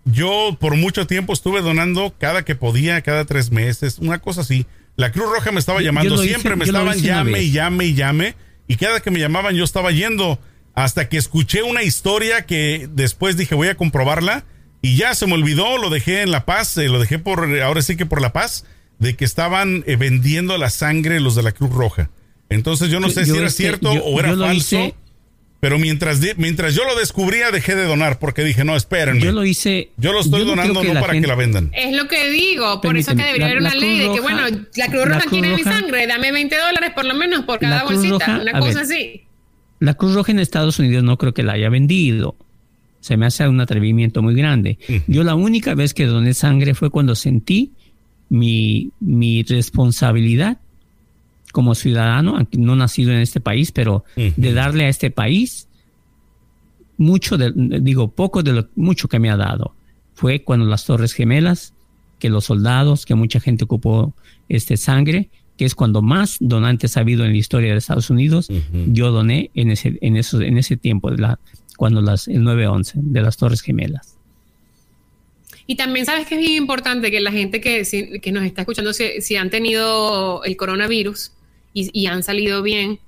Yo 0.05 0.55
por 0.59 0.75
mucho 0.75 1.05
tiempo 1.07 1.33
estuve 1.33 1.61
donando 1.61 2.13
cada 2.17 2.45
que 2.45 2.55
podía, 2.55 3.01
cada 3.01 3.25
tres 3.25 3.51
meses, 3.51 3.97
una 3.99 4.19
cosa 4.19 4.41
así. 4.41 4.65
La 4.95 5.11
Cruz 5.11 5.29
Roja 5.31 5.51
me 5.51 5.59
estaba 5.59 5.81
llamando, 5.81 6.15
hice- 6.15 6.27
siempre 6.29 6.55
me 6.55 6.63
estaban 6.65 6.97
llame 6.99 7.41
y 7.41 7.51
llame 7.51 7.85
y 7.85 7.93
llame. 7.93 8.35
Y 8.67 8.75
cada 8.77 9.01
que 9.01 9.11
me 9.11 9.19
llamaban 9.19 9.55
yo 9.55 9.63
estaba 9.63 9.91
yendo. 9.91 10.39
Hasta 10.75 11.09
que 11.09 11.17
escuché 11.17 11.63
una 11.63 11.81
historia 11.83 12.45
que 12.45 12.87
después 12.93 13.35
dije 13.35 13.55
voy 13.55 13.67
a 13.67 13.75
comprobarla. 13.75 14.45
Y 14.81 14.95
ya 14.95 15.15
se 15.15 15.25
me 15.27 15.33
olvidó, 15.33 15.77
lo 15.79 15.89
dejé 15.89 16.21
en 16.21 16.31
La 16.31 16.45
Paz, 16.45 16.77
eh, 16.77 16.87
lo 16.87 16.99
dejé 16.99 17.17
por, 17.19 17.59
ahora 17.61 17.81
sí 17.81 17.97
que 17.97 18.05
por 18.05 18.21
La 18.21 18.31
Paz, 18.31 18.63
de 18.99 19.15
que 19.15 19.25
estaban 19.25 19.83
eh, 19.87 19.95
vendiendo 19.95 20.57
la 20.57 20.69
sangre 20.69 21.19
los 21.19 21.35
de 21.35 21.43
la 21.43 21.51
Cruz 21.51 21.71
Roja. 21.71 22.09
Entonces 22.49 22.89
yo 22.89 22.99
no 22.99 23.09
sé 23.09 23.25
Yo 23.25 23.33
si 23.33 23.37
era 23.39 23.47
este, 23.47 23.63
cierto 23.63 23.93
yo- 23.93 24.03
o 24.03 24.19
era 24.19 24.29
falso. 24.35 24.53
hice- 24.53 24.95
Pero 25.59 25.79
mientras, 25.79 26.19
mientras 26.37 26.75
yo 26.75 26.83
lo 26.85 26.95
descubría, 26.95 27.49
dejé 27.51 27.75
de 27.75 27.85
donar 27.85 28.19
porque 28.19 28.43
dije, 28.43 28.63
no, 28.63 28.75
espérenme. 28.75 29.21
Yo 29.21 29.31
lo 29.31 29.43
hice. 29.43 29.89
Yo 29.97 30.13
lo 30.13 30.19
estoy 30.21 30.45
donando 30.45 30.81
que 30.81 30.93
no 30.93 30.99
para 31.01 31.13
gente- 31.13 31.25
que 31.25 31.27
la 31.27 31.35
vendan. 31.35 31.71
Es 31.73 31.95
lo 31.95 32.07
que 32.07 32.29
digo, 32.29 32.79
por 32.79 32.95
eso 32.95 33.11
es 33.11 33.17
que 33.17 33.23
debería 33.23 33.47
la- 33.47 33.51
haber 33.53 33.61
una 33.63 33.75
ley 33.75 33.97
de 33.99 34.13
que, 34.13 34.19
bueno, 34.19 34.41
la 34.75 34.87
Cruz 34.87 35.07
la 35.07 35.15
Roja 35.15 35.19
Cruz 35.21 35.31
tiene 35.31 35.55
mi 35.55 35.63
sangre, 35.63 36.05
dame 36.07 36.31
20 36.31 36.55
dólares 36.57 36.91
por 36.93 37.05
lo 37.05 37.15
menos 37.15 37.43
por 37.45 37.59
cada 37.59 37.83
bolsita, 37.85 38.13
Roja, 38.13 38.41
una 38.41 38.59
cosa 38.59 38.73
ver. 38.73 38.83
así. 38.83 39.21
La 39.79 39.93
Cruz 39.95 40.13
Roja 40.13 40.31
en 40.31 40.39
Estados 40.39 40.79
Unidos 40.79 41.03
no 41.03 41.17
creo 41.17 41.33
que 41.33 41.43
la 41.43 41.53
haya 41.53 41.69
vendido. 41.69 42.35
Se 42.99 43.15
me 43.17 43.25
hace 43.25 43.47
un 43.47 43.59
atrevimiento 43.61 44.21
muy 44.21 44.35
grande. 44.35 44.77
Yo 45.07 45.23
la 45.23 45.35
única 45.35 45.75
vez 45.75 45.93
que 45.93 46.05
doné 46.05 46.33
sangre 46.33 46.73
fue 46.75 46.89
cuando 46.91 47.15
sentí 47.15 47.73
mi, 48.29 48.91
mi 48.99 49.43
responsabilidad 49.43 50.59
como 51.51 51.75
ciudadano, 51.75 52.37
no 52.51 52.75
nacido 52.75 53.11
en 53.11 53.19
este 53.19 53.39
país, 53.39 53.71
pero 53.71 54.03
de 54.15 54.53
darle 54.53 54.85
a 54.85 54.89
este 54.89 55.09
país 55.09 55.67
mucho, 56.97 57.37
de, 57.37 57.51
digo, 57.81 58.09
poco 58.09 58.43
de 58.43 58.53
lo 58.53 58.67
mucho 58.75 59.07
que 59.07 59.19
me 59.19 59.29
ha 59.29 59.37
dado. 59.37 59.73
Fue 60.13 60.43
cuando 60.43 60.65
las 60.65 60.85
Torres 60.85 61.13
Gemelas, 61.13 61.73
que 62.19 62.29
los 62.29 62.45
soldados, 62.45 63.05
que 63.05 63.15
mucha 63.15 63.39
gente 63.39 63.63
ocupó 63.63 64.13
este 64.49 64.77
sangre, 64.77 65.29
que 65.57 65.65
es 65.65 65.73
cuando 65.73 66.01
más 66.01 66.37
donantes 66.39 66.97
ha 66.97 67.01
habido 67.01 67.25
en 67.25 67.31
la 67.31 67.37
historia 67.37 67.71
de 67.71 67.77
Estados 67.77 68.09
Unidos. 68.09 68.49
Yo 68.87 69.11
doné 69.11 69.49
en 69.55 69.71
ese, 69.71 69.97
en 70.01 70.17
eso, 70.17 70.41
en 70.41 70.57
ese 70.57 70.77
tiempo, 70.77 71.11
de 71.11 71.17
la, 71.17 71.39
cuando 71.77 72.01
las, 72.01 72.27
el 72.27 72.43
9-11, 72.43 72.93
de 72.95 73.21
las 73.21 73.37
Torres 73.37 73.61
Gemelas. 73.61 74.16
Y 75.67 75.75
también 75.75 76.05
sabes 76.05 76.25
que 76.27 76.35
es 76.35 76.39
bien 76.41 76.53
importante 76.53 77.11
que 77.11 77.19
la 77.19 77.31
gente 77.31 77.59
que, 77.61 77.83
si- 77.85 78.19
que 78.21 78.31
nos 78.31 78.43
está 78.45 78.61
escuchando, 78.61 78.93
si, 78.93 79.21
si 79.21 79.35
han 79.35 79.49
tenido 79.49 80.43
el 80.45 80.55
coronavirus 80.55 81.31
y, 81.73 81.89
y 81.93 82.07
han 82.07 82.23
salido 82.23 82.63
bien, 82.63 82.99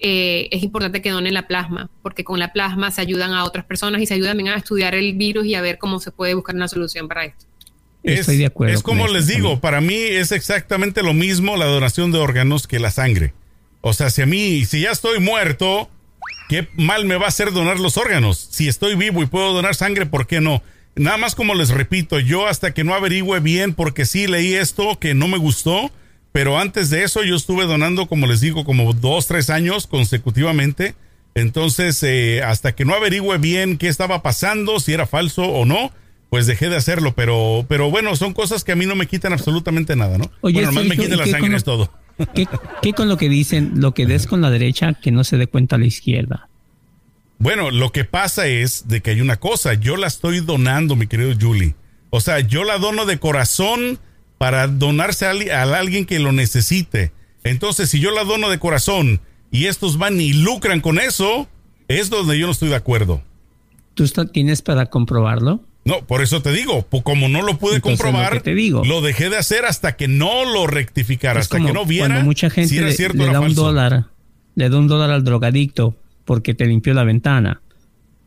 eh, 0.00 0.48
es 0.50 0.62
importante 0.62 1.00
que 1.00 1.10
donen 1.10 1.32
la 1.34 1.46
plasma, 1.46 1.90
porque 2.02 2.24
con 2.24 2.38
la 2.38 2.52
plasma 2.52 2.90
se 2.90 3.00
ayudan 3.00 3.32
a 3.32 3.44
otras 3.44 3.64
personas 3.64 4.02
y 4.02 4.06
se 4.06 4.14
ayudan 4.14 4.36
también 4.36 4.54
a 4.54 4.56
estudiar 4.58 4.94
el 4.94 5.14
virus 5.14 5.46
y 5.46 5.54
a 5.54 5.60
ver 5.60 5.78
cómo 5.78 6.00
se 6.00 6.10
puede 6.10 6.34
buscar 6.34 6.54
una 6.56 6.68
solución 6.68 7.08
para 7.08 7.24
esto. 7.24 7.46
Estoy 8.02 8.36
de 8.36 8.46
acuerdo. 8.46 8.74
Es 8.74 8.82
como 8.82 9.06
les 9.08 9.26
digo, 9.26 9.40
también. 9.48 9.60
para 9.60 9.80
mí 9.80 9.94
es 9.94 10.30
exactamente 10.32 11.02
lo 11.02 11.14
mismo 11.14 11.56
la 11.56 11.66
donación 11.66 12.10
de 12.12 12.18
órganos 12.18 12.66
que 12.66 12.78
la 12.78 12.90
sangre. 12.90 13.32
O 13.80 13.92
sea, 13.92 14.10
si 14.10 14.22
a 14.22 14.26
mí, 14.26 14.64
si 14.64 14.80
ya 14.82 14.90
estoy 14.92 15.18
muerto, 15.20 15.88
¿qué 16.48 16.68
mal 16.76 17.04
me 17.04 17.16
va 17.16 17.26
a 17.26 17.28
hacer 17.28 17.52
donar 17.52 17.78
los 17.80 17.96
órganos? 17.96 18.38
Si 18.50 18.68
estoy 18.68 18.94
vivo 18.94 19.22
y 19.22 19.26
puedo 19.26 19.52
donar 19.52 19.74
sangre, 19.74 20.06
¿por 20.06 20.26
qué 20.26 20.40
no? 20.40 20.62
Nada 20.98 21.16
más 21.16 21.34
como 21.34 21.54
les 21.54 21.70
repito, 21.70 22.18
yo 22.20 22.46
hasta 22.46 22.72
que 22.74 22.84
no 22.84 22.94
averigüe 22.94 23.40
bien, 23.40 23.74
porque 23.74 24.04
sí 24.06 24.26
leí 24.26 24.54
esto 24.54 24.98
que 24.98 25.14
no 25.14 25.28
me 25.28 25.38
gustó, 25.38 25.90
pero 26.32 26.58
antes 26.58 26.90
de 26.90 27.04
eso 27.04 27.22
yo 27.24 27.36
estuve 27.36 27.64
donando, 27.64 28.06
como 28.06 28.26
les 28.26 28.40
digo, 28.40 28.64
como 28.64 28.92
dos, 28.92 29.26
tres 29.26 29.50
años 29.50 29.86
consecutivamente. 29.86 30.94
Entonces, 31.34 32.02
eh, 32.02 32.42
hasta 32.42 32.74
que 32.74 32.84
no 32.84 32.94
averigüe 32.94 33.38
bien 33.38 33.78
qué 33.78 33.88
estaba 33.88 34.22
pasando, 34.22 34.80
si 34.80 34.92
era 34.92 35.06
falso 35.06 35.42
o 35.44 35.64
no, 35.64 35.92
pues 36.30 36.46
dejé 36.46 36.68
de 36.68 36.76
hacerlo. 36.76 37.14
Pero, 37.14 37.64
pero 37.68 37.90
bueno, 37.90 38.16
son 38.16 38.32
cosas 38.34 38.64
que 38.64 38.72
a 38.72 38.76
mí 38.76 38.86
no 38.86 38.96
me 38.96 39.06
quitan 39.06 39.32
absolutamente 39.32 39.94
nada, 39.94 40.18
¿no? 40.18 40.30
Oye, 40.40 40.54
bueno, 40.54 40.68
nomás 40.72 40.84
me 40.84 40.96
Sergio, 40.96 41.04
quita 41.04 41.14
¿y 41.14 41.18
la 41.18 41.24
sangre, 41.26 41.40
con 41.40 41.50
lo- 41.52 41.56
es 41.56 41.64
todo. 41.64 41.92
¿Qué, 42.34 42.46
qué 42.82 42.92
con 42.92 43.08
lo 43.08 43.16
que 43.16 43.28
dicen, 43.28 43.74
lo 43.76 43.94
que 43.94 44.04
des 44.04 44.26
con 44.26 44.40
la 44.40 44.50
derecha, 44.50 44.94
que 44.94 45.12
no 45.12 45.22
se 45.22 45.36
dé 45.36 45.46
cuenta 45.46 45.78
la 45.78 45.86
izquierda? 45.86 46.48
Bueno, 47.38 47.70
lo 47.70 47.92
que 47.92 48.04
pasa 48.04 48.46
es 48.46 48.88
de 48.88 49.00
que 49.00 49.10
hay 49.10 49.20
una 49.20 49.36
cosa, 49.38 49.74
yo 49.74 49.96
la 49.96 50.08
estoy 50.08 50.40
donando, 50.40 50.96
mi 50.96 51.06
querido 51.06 51.32
Julie. 51.40 51.74
O 52.10 52.20
sea, 52.20 52.40
yo 52.40 52.64
la 52.64 52.78
dono 52.78 53.06
de 53.06 53.18
corazón 53.18 53.98
para 54.38 54.66
donarse 54.66 55.26
a, 55.26 55.62
alguien 55.62 56.04
que 56.04 56.18
lo 56.18 56.32
necesite. 56.32 57.12
Entonces, 57.44 57.90
si 57.90 58.00
yo 58.00 58.10
la 58.10 58.24
dono 58.24 58.50
de 58.50 58.58
corazón 58.58 59.20
y 59.50 59.66
estos 59.66 59.98
van 59.98 60.20
y 60.20 60.32
lucran 60.32 60.80
con 60.80 60.98
eso, 60.98 61.48
es 61.86 62.10
donde 62.10 62.38
yo 62.38 62.46
no 62.46 62.52
estoy 62.52 62.70
de 62.70 62.76
acuerdo. 62.76 63.22
¿Tú 63.94 64.06
tienes 64.32 64.62
para 64.62 64.86
comprobarlo? 64.86 65.60
No, 65.84 66.04
por 66.06 66.22
eso 66.22 66.42
te 66.42 66.52
digo, 66.52 66.86
como 67.02 67.28
no 67.28 67.42
lo 67.42 67.56
pude 67.58 67.76
Entonces, 67.76 68.00
comprobar, 68.02 68.34
lo 68.34 68.42
te 68.42 68.54
digo. 68.54 68.84
lo 68.84 69.00
dejé 69.00 69.30
de 69.30 69.38
hacer 69.38 69.64
hasta 69.64 69.96
que 69.96 70.06
no 70.06 70.44
lo 70.44 70.66
rectificara, 70.66 71.40
hasta 71.40 71.56
como 71.56 71.68
que 71.68 71.72
no 71.72 71.86
viera 71.86 72.08
cuando 72.08 72.24
mucha 72.24 72.50
gente 72.50 72.68
si 72.68 72.78
era 72.78 72.88
le- 72.88 72.92
cierto 72.92 73.24
da 73.24 73.40
un 73.40 73.46
falso. 73.46 73.62
dólar, 73.64 74.06
le 74.54 74.68
da 74.68 74.76
un 74.78 74.86
dólar 74.86 75.10
al 75.10 75.24
drogadicto 75.24 75.96
porque 76.28 76.52
te 76.52 76.66
limpió 76.66 76.92
la 76.92 77.04
ventana. 77.04 77.62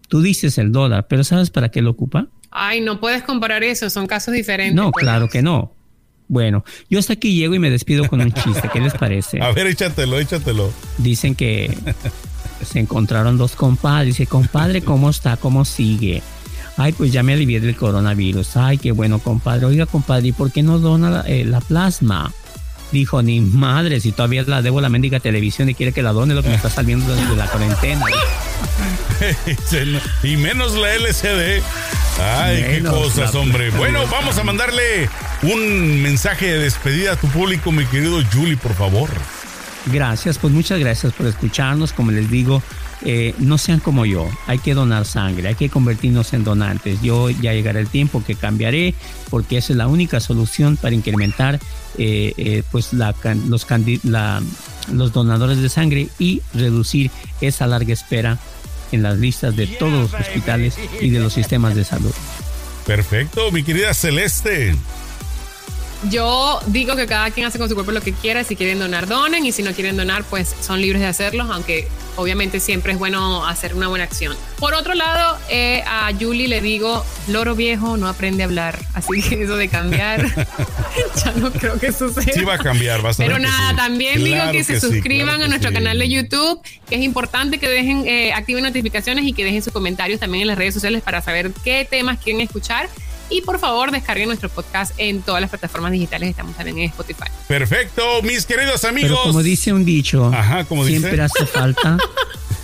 Tú 0.10 0.24
dices 0.24 0.58
el 0.58 0.72
dólar, 0.72 1.06
pero 1.08 1.24
¿sabes 1.24 1.52
para 1.52 1.70
qué 1.70 1.84
lo 1.84 1.92
ocupa? 1.92 2.30
Ay, 2.50 2.82
no 2.82 3.00
puedes 3.00 3.22
comparar 3.22 3.64
eso, 3.64 3.92
son 3.92 4.08
casos 4.08 4.34
diferentes. 4.34 4.74
No, 4.74 4.90
pues. 4.90 5.04
claro 5.04 5.30
que 5.30 5.44
no. 5.44 5.76
Bueno, 6.28 6.66
yo 6.90 6.98
hasta 6.98 7.14
aquí 7.14 7.36
llego 7.36 7.54
y 7.54 7.60
me 7.60 7.70
despido 7.70 8.08
con 8.08 8.20
un 8.22 8.32
chiste. 8.34 8.72
¿Qué 8.74 8.80
les 8.80 8.96
parece? 8.96 9.40
A 9.40 9.52
ver, 9.52 9.68
échatelo, 9.68 10.18
échatelo. 10.18 10.74
Dicen 10.98 11.36
que 11.36 11.78
se 12.66 12.80
encontraron 12.80 13.38
dos 13.38 13.56
compadres. 13.56 14.18
Dice, 14.18 14.26
compadre, 14.26 14.82
¿cómo 14.82 15.12
está? 15.12 15.38
¿Cómo 15.38 15.64
sigue? 15.64 16.24
Ay, 16.78 16.94
pues 16.94 17.12
ya 17.12 17.22
me 17.22 17.34
alivié 17.34 17.60
del 17.60 17.76
coronavirus. 17.76 18.58
Ay, 18.58 18.80
qué 18.80 18.94
bueno, 18.94 19.20
compadre. 19.20 19.68
Oiga, 19.68 19.86
compadre, 19.86 20.30
¿y 20.30 20.32
por 20.32 20.52
qué 20.52 20.64
no 20.64 20.80
dona 20.80 21.12
la, 21.12 21.22
eh, 21.28 21.46
la 21.46 21.62
plasma? 21.62 22.34
Dijo, 22.91 23.21
ni 23.21 23.39
madre, 23.39 23.99
si 23.99 24.12
todavía 24.12 24.43
la 24.43 24.62
debo 24.62 24.82
la 24.82 24.89
mendiga 24.89 25.19
televisión 25.19 25.69
y 25.69 25.75
quiere 25.75 25.93
que 25.93 26.01
la 26.01 26.12
done 26.12 26.34
lo 26.34 26.43
que 26.43 26.49
me 26.49 26.56
está 26.56 26.69
saliendo 26.69 27.15
desde 27.15 27.36
la 27.36 27.47
cuarentena. 27.47 28.06
y 30.23 30.38
menos 30.38 30.73
la 30.73 30.93
LCD. 30.95 31.62
Ay, 32.19 32.63
qué 32.63 32.84
cosas, 32.84 33.34
hombre. 33.36 33.69
Bueno, 33.71 34.06
vamos 34.08 34.38
a 34.38 34.43
mandarle 34.43 35.10
un 35.43 36.01
mensaje 36.01 36.47
de 36.47 36.60
despedida 36.60 37.13
a 37.13 37.15
tu 37.15 37.27
público, 37.27 37.71
mi 37.71 37.86
querido 37.86 38.21
Julie, 38.32 38.58
por 38.58 38.73
favor. 38.73 39.10
Gracias, 39.88 40.38
pues 40.38 40.54
muchas 40.54 40.80
gracias 40.80 41.13
por 41.13 41.25
escucharnos. 41.27 41.93
Como 41.93 42.12
les 42.12 42.30
digo, 42.30 42.62
eh, 43.04 43.34
no 43.40 43.58
sean 43.58 43.80
como 43.80 44.06
yo. 44.06 44.30
Hay 44.48 44.60
que 44.60 44.74
donar 44.74 45.06
sangre, 45.06 45.50
hay 45.50 45.56
que 45.56 45.70
convertirnos 45.70 46.34
en 46.34 46.44
donantes. 46.44 47.02
Yo 47.02 47.30
ya 47.30 47.54
llegará 47.54 47.80
el 47.80 47.88
tiempo 47.88 48.24
que 48.24 48.36
cambiaré 48.36 48.94
porque 49.30 49.58
esa 49.58 49.74
es 49.74 49.78
la 49.78 49.88
única 49.88 50.20
solución 50.20 50.78
para 50.78 50.94
incrementar 50.94 51.60
eh, 51.98 52.34
eh, 52.38 52.64
pues 52.72 52.92
los 52.94 55.14
donadores 55.14 55.62
de 55.62 55.70
sangre 55.70 56.10
y 56.20 56.42
reducir 56.54 57.12
esa 57.42 57.68
larga 57.68 57.94
espera 57.94 58.38
en 58.92 59.04
las 59.04 59.18
listas 59.18 59.56
de 59.56 59.68
todos 59.68 60.12
los 60.12 60.14
hospitales 60.14 60.76
y 61.00 61.10
de 61.10 61.20
los 61.20 61.34
sistemas 61.34 61.76
de 61.76 61.86
salud. 61.86 62.12
Perfecto, 62.86 63.52
mi 63.52 63.64
querida 63.64 63.94
Celeste. 63.94 64.76
Yo 66.10 66.60
digo 66.68 66.96
que 66.96 67.06
cada 67.06 67.30
quien 67.32 67.46
hace 67.46 67.60
con 67.60 67.70
su 67.70 67.76
cuerpo 67.76 67.92
lo 67.92 68.02
que 68.02 68.14
quiera. 68.14 68.44
Si 68.44 68.56
quieren 68.56 68.80
donar, 68.80 69.08
donen. 69.08 69.46
Y 69.46 69.52
si 69.52 69.64
no 69.64 69.74
quieren 69.74 69.98
donar, 69.98 70.24
pues 70.24 70.56
son 70.62 70.82
libres 70.82 71.02
de 71.02 71.08
hacerlo. 71.08 71.44
Aunque 71.52 71.88
obviamente 72.16 72.60
siempre 72.60 72.94
es 72.94 73.00
bueno 73.00 73.46
hacer 73.46 73.76
una 73.76 73.88
buena 73.88 74.06
acción. 74.06 74.36
Por 74.58 74.74
otro 74.74 74.94
lado, 74.96 75.38
eh, 75.50 75.84
a 75.88 76.12
Julie 76.20 76.48
le 76.48 76.62
digo: 76.62 77.06
loro 77.28 77.56
viejo 77.56 77.98
no 77.98 78.08
aprende 78.08 78.44
a 78.44 78.46
hablar. 78.48 78.80
Así 78.94 79.22
que 79.22 79.44
eso 79.44 79.58
de 79.58 79.68
cambiar, 79.68 80.26
ya 81.24 81.32
no 81.36 81.52
creo 81.52 81.80
que 81.80 81.92
suceda. 81.92 82.34
Sí 82.34 82.44
va 82.44 82.56
a 82.56 82.58
cambiar, 82.58 83.02
vas 83.02 83.20
a 83.20 83.24
Pero 83.24 83.40
nada, 83.40 83.70
sí. 83.70 83.76
también 83.76 84.16
Claro 84.16 84.52
digo 84.52 84.52
que 84.52 84.64
se 84.64 84.80
sí, 84.80 84.88
suscriban 84.88 85.36
claro 85.36 85.46
a 85.46 85.48
nuestro 85.50 85.70
sí. 85.70 85.76
canal 85.76 86.00
de 86.00 86.10
YouTube, 86.10 86.62
que 86.90 86.96
es 86.96 87.02
importante 87.02 87.60
que 87.60 87.70
dejen, 87.70 88.08
eh, 88.08 88.34
activen 88.34 88.64
notificaciones 88.64 89.26
y 89.26 89.34
que 89.34 89.44
dejen 89.44 89.62
sus 89.62 89.72
comentarios 89.74 90.20
también 90.20 90.44
en 90.44 90.48
las 90.48 90.58
redes 90.58 90.74
sociales 90.74 91.02
para 91.02 91.22
saber 91.22 91.52
qué 91.64 91.88
temas 91.90 92.18
quieren 92.20 92.42
escuchar. 92.42 92.90
Y 93.32 93.41
por 93.41 93.60
favor, 93.60 93.91
descarguen 93.91 94.28
nuestro 94.28 94.50
podcast 94.50 94.94
en 94.98 95.22
todas 95.22 95.39
las 95.41 95.50
plataformas 95.50 95.91
digitales. 95.94 96.30
Estamos 96.30 96.56
también 96.56 96.78
en 96.80 96.86
Spotify. 96.89 97.24
Perfecto, 97.48 98.22
mis 98.24 98.46
queridos 98.46 98.84
amigos. 98.84 99.12
Pero 99.12 99.24
como 99.24 99.41
dice 99.41 99.72
un 99.74 99.86
dicho, 99.86 100.32
Ajá, 100.34 100.65
como 100.65 100.86
dice. 100.86 101.00
siempre 101.00 101.22
hace 101.22 101.46
falta 101.46 101.98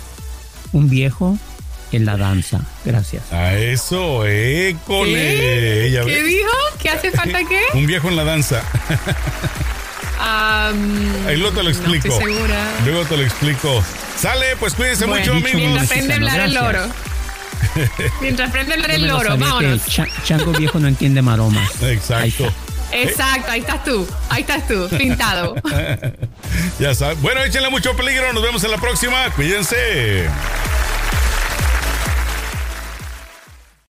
un 0.72 0.88
viejo 0.90 1.38
en 1.90 2.04
la 2.04 2.16
danza. 2.18 2.60
Gracias. 2.84 3.32
A 3.32 3.54
eso, 3.56 4.26
école. 4.26 5.12
¿Qué? 5.12 6.02
¿Qué 6.04 6.22
dijo? 6.22 6.50
¿Qué 6.78 6.90
hace 6.90 7.10
falta 7.12 7.38
qué? 7.48 7.60
Un 7.74 7.86
viejo 7.86 8.08
en 8.08 8.16
la 8.16 8.24
danza. 8.24 8.62
Ahí 11.26 11.36
luego 11.36 11.56
te 11.56 11.62
lo 11.62 11.70
explico. 11.70 12.08
No 12.08 12.14
estoy 12.14 12.34
segura. 12.34 12.70
Luego 12.84 13.04
te 13.04 13.16
lo 13.16 13.22
explico. 13.22 13.82
Sale, 14.20 14.56
pues 14.60 14.74
cuídense 14.74 15.06
Bueno, 15.06 15.32
mucho, 15.34 15.48
amigos. 15.48 15.82
Aprende 15.82 16.12
a 16.12 16.16
hablar 16.16 16.40
el 16.40 16.52
Gracias. 16.52 16.62
loro. 16.82 17.07
Mientras 18.20 18.48
aprende 18.50 18.72
a 18.72 18.74
hablar 18.76 18.90
Yo 18.90 18.96
el 18.96 19.08
loro, 19.08 19.36
vámonos. 19.36 19.62
el 19.62 19.84
cha- 19.84 20.08
chango 20.24 20.52
viejo 20.52 20.78
no 20.78 20.88
entiende 20.88 21.22
maromas. 21.22 21.70
Ahí 21.82 21.92
Exacto. 21.94 22.52
Exacto, 22.90 23.50
ahí 23.50 23.60
estás 23.60 23.84
tú. 23.84 24.08
Ahí 24.30 24.40
estás 24.40 24.66
tú, 24.66 24.88
pintado. 24.96 25.54
Ya 26.80 26.94
sabes. 26.94 27.20
Bueno, 27.20 27.42
échenle 27.44 27.68
mucho 27.70 27.94
peligro. 27.94 28.32
Nos 28.32 28.42
vemos 28.42 28.64
en 28.64 28.70
la 28.70 28.78
próxima. 28.78 29.30
Cuídense. 29.36 30.24